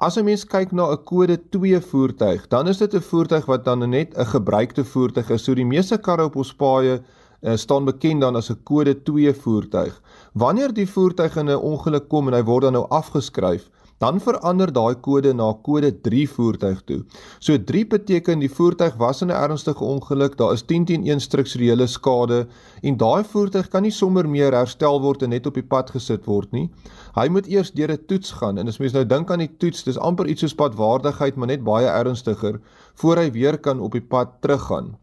[0.02, 3.64] As 'n mens kyk na 'n kode 2 voertuig, dan is dit 'n voertuig wat
[3.64, 5.44] dan net 'n gebruikte voertuig is.
[5.44, 9.32] So die meeste karre op ons paaie uh, staan bekend dan as 'n kode 2
[9.32, 10.02] voertuig.
[10.32, 13.70] Wanneer die voertuig in 'n ongeluk kom en hy word dan nou afgeskryf,
[14.04, 16.98] dan verander daai kode na kode 3 voertuig toe.
[17.40, 21.20] So 3 beteken die voertuig was in 'n ernstige ongeluk, daar is 10 teen 1
[21.20, 22.46] strukturele skade
[22.82, 26.26] en daai voertuig kan nie sommer meer herstel word en net op die pad gesit
[26.26, 26.68] word nie.
[27.14, 29.84] Hy moet eers deur 'n toets gaan en as mens nou dink aan die toets,
[29.84, 32.60] dis amper iets soos padwaardigheid, maar net baie ernstiger
[32.94, 34.96] voor hy weer kan op die pad teruggaan.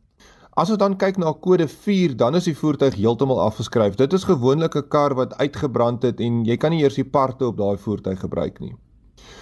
[0.52, 3.96] As ons dan kyk na kode 4, dan is die voertuig heeltemal afgeskryf.
[3.96, 7.46] Dit is gewoonlik 'n kar wat uitgebrand het en jy kan nie eers die parte
[7.46, 8.76] op daai voertuig gebruik nie.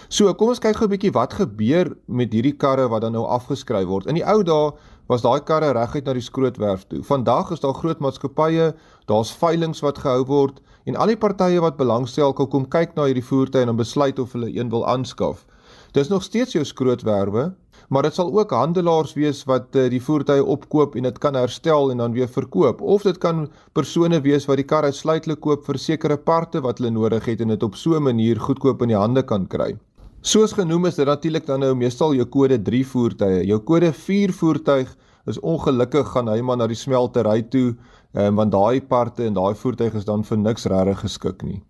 [0.10, 3.26] So, kom ons kyk gou 'n bietjie wat gebeur met hierdie karre wat dan nou
[3.26, 4.08] afgeskryf word.
[4.08, 4.72] In die ou dae
[5.08, 7.04] was daai karre reguit na die skrootwerf toe.
[7.04, 8.74] Vandag is daar groot maatskappye,
[9.06, 13.26] daar's veilinge wat gehou word en al die partye wat belangstel kom kyk na hierdie
[13.26, 15.46] voertuie en dan besluit of hulle een wil aanskaf.
[15.94, 17.54] Dis nog steeds jou skrootwerwe,
[17.90, 21.92] maar dit sal ook handelaars wees wat uh, die voertuie opkoop en dit kan herstel
[21.92, 25.82] en dan weer verkoop of dit kan persone wees wat die kar uitsluitlik koop vir
[25.82, 29.02] sekere parte wat hulle nodig het en dit op so 'n manier goedkoop in die
[29.02, 29.76] hande kan kry.
[30.22, 33.46] Soos genoem is dit natuurlik dan nou meestal jou kode 3 voertuie.
[33.48, 37.76] Jou kode 4 voertuig is ongelukkig gaan hy maar na die smeltery toe,
[38.14, 41.62] um, want daai parte en daai voertuig is dan vir niks regtig geskik nie.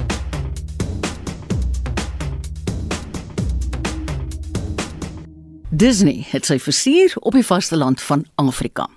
[5.70, 8.90] Disney het sy versier op die vasteland van Afrika.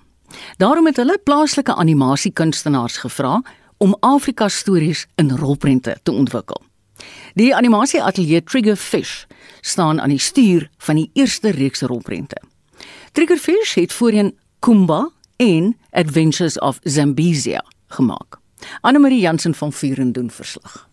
[0.57, 3.41] Daarom het hulle plaaslike animasiekunstenaars gevra
[3.77, 6.61] om Afrika stories in rolprente te ontwikkel.
[7.33, 9.25] Die animasieatelier Triggerfish
[9.61, 12.41] staan aan die stuur van die eerste reeks rolprente.
[13.11, 18.39] Triggerfish het voorheen Kumba en Adventures of Zambezia gemaak.
[18.81, 20.87] Anne Marie Jansen van Vuren doen verslag.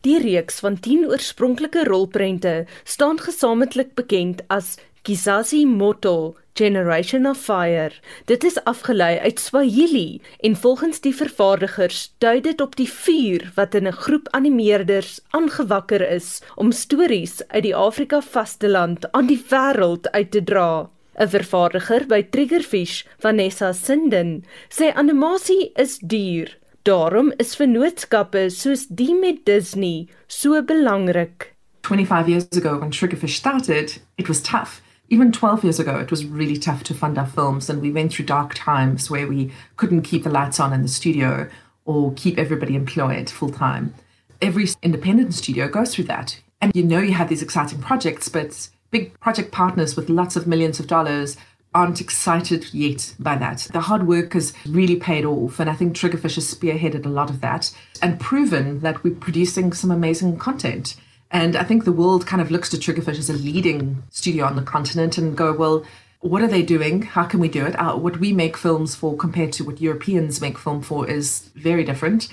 [0.00, 7.92] Die reeks van 10 oorspronklike rolprente staan gesamentlik bekend as Kizazi Moto Generation of Fire.
[8.24, 13.74] Dit is afgelei uit Swahili en volgens die vervaardigers dui dit op die vuur wat
[13.74, 20.10] in 'n groep animeerders aangewakker is om stories uit die Afrika vasteland aan die wêreld
[20.10, 20.88] uit te dra.
[21.18, 26.58] 'n Vervaardiger by Triggerfish, Vanessa Sinden, sê animasie is duur.
[26.82, 31.54] Daarom is vennootskappe soos die met Disney so belangrik.
[31.82, 34.85] 25 years ago when Triggerfish started, it was tough.
[35.08, 38.12] Even 12 years ago, it was really tough to fund our films, and we went
[38.12, 41.48] through dark times where we couldn't keep the lights on in the studio
[41.84, 43.94] or keep everybody employed full time.
[44.42, 46.40] Every independent studio goes through that.
[46.60, 50.46] And you know you have these exciting projects, but big project partners with lots of
[50.46, 51.36] millions of dollars
[51.74, 53.68] aren't excited yet by that.
[53.72, 57.30] The hard work has really paid off, and I think Triggerfish has spearheaded a lot
[57.30, 60.96] of that and proven that we're producing some amazing content.
[61.30, 64.56] And I think the world kind of looks to Triggerfish as a leading studio on
[64.56, 65.84] the continent and go, well,
[66.20, 67.02] what are they doing?
[67.02, 67.78] How can we do it?
[67.78, 71.84] Uh, what we make films for compared to what Europeans make film for is very
[71.84, 72.28] different.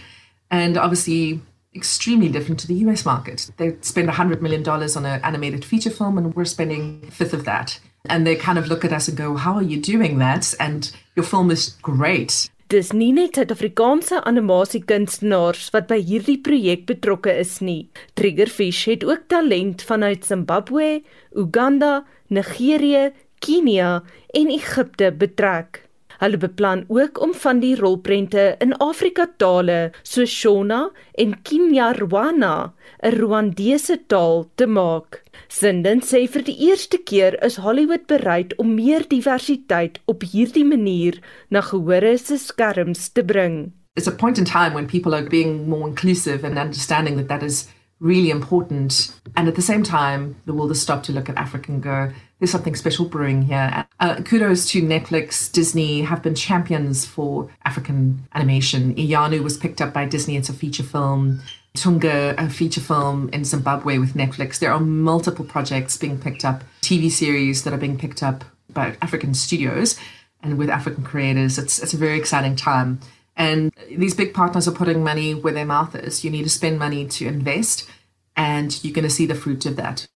[0.50, 1.42] And obviously,
[1.76, 3.52] extremely different to the US market.
[3.58, 7.46] They spend $100 million on an animated feature film, and we're spending a fifth of
[7.46, 7.80] that.
[8.06, 10.54] And they kind of look at us and go, How are you doing that?
[10.60, 12.50] And your film is great.
[12.74, 17.84] Dis nie net Suid-Afrikaanse animasiekunstenaars wat by hierdie projek betrokke is nie.
[18.18, 21.04] Triggerfish het ook talent vanuit Zimbabwe,
[21.38, 22.00] Uganda,
[22.34, 23.12] Nigerië,
[23.46, 24.00] Kenia
[24.34, 25.83] en Egipte betrek.
[26.24, 30.86] Hulle beplan ook om van die rolprente in Afrika tale soos Shona
[31.20, 32.72] en Kinyarwana,
[33.04, 35.20] 'n Rwandese taal, te maak.
[35.50, 41.20] Sinden sê vir die eerste keer is Hollywood bereid om meer diversiteit op hierdie manier
[41.50, 43.74] na gehore se skerms te bring.
[43.98, 47.44] It's a point in time when people are being more inclusive and understanding that that
[47.44, 47.68] is
[48.00, 49.14] really important.
[49.36, 52.12] And at the same time, the world has stopped to look at Africa and go,
[52.44, 53.88] there's something special brewing here.
[54.02, 58.94] Uh, kudos to Netflix, Disney have been champions for African animation.
[58.96, 60.36] Iyanu was picked up by Disney.
[60.36, 61.40] It's a feature film.
[61.74, 64.60] Tunga, a feature film in Zimbabwe with Netflix.
[64.60, 68.98] There are multiple projects being picked up, TV series that are being picked up by
[69.02, 69.98] African studios
[70.42, 71.58] and with African creators.
[71.58, 73.00] It's, it's a very exciting time.
[73.38, 76.26] And these big partners are putting money where their mouth is.
[76.26, 77.90] You need to spend money to invest,
[78.36, 80.08] and you're going to see the fruit of that.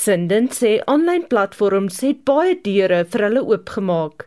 [0.00, 4.22] Sinden sê aanlyn platforms het baie deure vir hulle oopgemaak.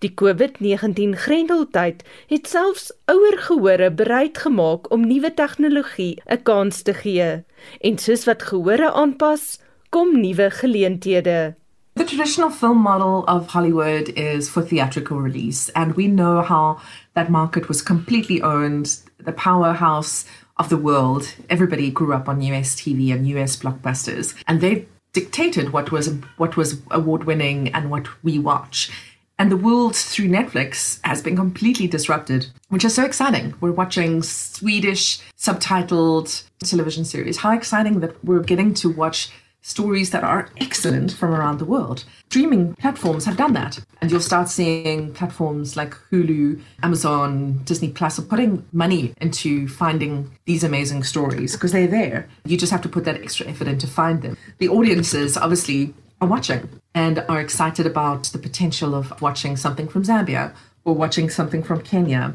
[0.00, 1.98] Die COVID-19 grendeltyd
[2.30, 7.44] het selfs ouer gehore bereid gemaak om nuwe tegnologie 'n kans te gee.
[7.84, 9.60] En soos wat gehore aanpas,
[9.90, 11.54] kom nuwe geleenthede.
[11.96, 16.78] The traditional film model of Hollywood is for theatrical release, and we know how
[17.12, 18.88] that market was completely owned.
[19.24, 20.24] The powerhouse
[20.56, 25.72] of the world, everybody grew up on US TV and US blockbusters, and they dictated
[25.72, 28.90] what was what was award winning and what we watch.
[29.38, 33.54] And the world through Netflix has been completely disrupted, which is so exciting.
[33.60, 37.38] We're watching Swedish subtitled television series.
[37.38, 39.30] How exciting that we're getting to watch
[39.62, 42.04] stories that are excellent from around the world.
[42.26, 43.78] Streaming platforms have done that.
[44.00, 50.30] And you'll start seeing platforms like Hulu, Amazon, Disney Plus are putting money into finding
[50.46, 52.28] these amazing stories because they're there.
[52.44, 54.36] You just have to put that extra effort in to find them.
[54.58, 60.02] The audiences obviously are watching and are excited about the potential of watching something from
[60.02, 60.54] Zambia
[60.84, 62.34] or watching something from Kenya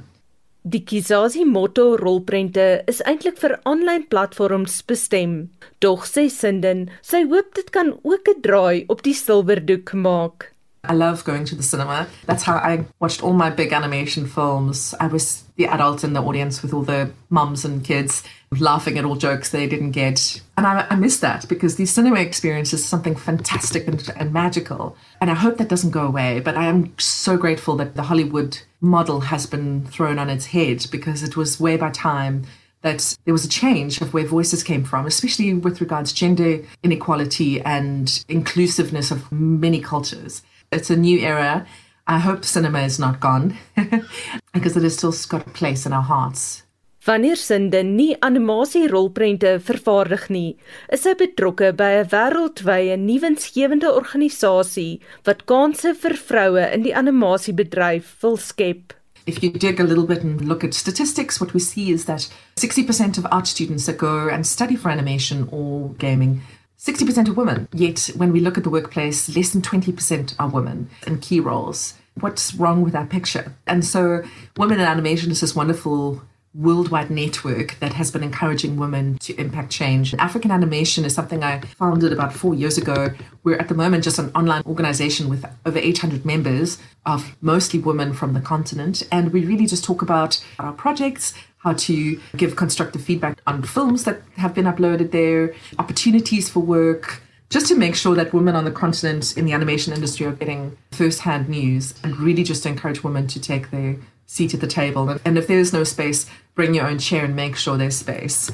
[0.67, 5.35] Die Kizazi motto rolprente is eintlik vir aanlyn platforms bestem.
[5.77, 10.54] Dog sê Sinden, sy hoop dit kan ook 'n draai op die silwerdoek maak.
[10.87, 12.07] I love going to the cinema.
[12.25, 14.93] That's how I watched all my big animation films.
[14.99, 18.23] I was the adult in the audience with all the mums and kids
[18.59, 20.41] laughing at all jokes they didn't get.
[20.57, 24.95] And I, I miss that because the cinema experience is something fantastic and, and magical.
[25.21, 26.39] And I hope that doesn't go away.
[26.39, 30.85] But I am so grateful that the Hollywood model has been thrown on its head
[30.91, 32.45] because it was way by time
[32.81, 36.63] that there was a change of where voices came from, especially with regards to gender
[36.83, 40.43] inequality and inclusiveness of many cultures
[40.75, 41.65] it's a new era.
[42.07, 43.57] I hope cinema is not gone
[44.53, 46.63] because it has still got a place in our hearts.
[47.05, 50.55] Wanneer Sinde nie animasie rolprente vervaardig nie,
[50.89, 54.99] is hy betrokke by 'n wêreldwye nuwensgewende organisasie
[55.29, 58.93] wat kansse vir vroue in die animasiebedryf wil skep.
[59.27, 62.27] If you dig a little bit and look at statistics, what we see is that
[62.57, 66.41] 60% of art students that go and study for animation or gaming
[66.85, 70.87] 60% are women, yet when we look at the workplace, less than 20% are women
[71.07, 71.95] in key roles.
[72.19, 73.53] What's wrong with that picture?
[73.65, 74.21] And so,
[74.55, 76.21] Women in Animation is this wonderful
[76.53, 80.13] worldwide network that has been encouraging women to impact change.
[80.15, 83.09] African Animation is something I founded about four years ago.
[83.43, 88.13] We're at the moment just an online organization with over 800 members of mostly women
[88.13, 89.01] from the continent.
[89.11, 91.33] And we really just talk about our projects,
[91.65, 97.23] how to give constructive feedback on films that have been uploaded there, opportunities for work,
[97.49, 100.77] just to make sure that women on the continent in the animation industry are getting
[100.91, 103.97] first-hand news and really just to encourage women to take their
[104.27, 105.17] seat at the table.
[105.25, 108.51] And if there's no space, bring your own chair and make sure there's space.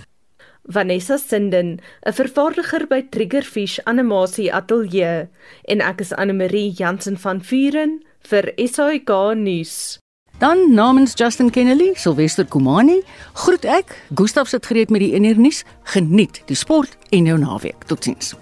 [0.67, 5.27] Vanessa Sinden, 'n vervaardiger by Triggerfish Animasie Ateljee,
[5.67, 10.00] en ek is Anne Marie Jansen van Vuren vir SAK nuus.
[10.41, 13.93] Dan namens Justin Kennedy, Sylvester Kumani, groet ek.
[14.17, 15.61] Gustaf sit gereed met die enernies.
[15.93, 17.85] Geniet die sport en jou naweek.
[17.85, 18.33] Totsiens.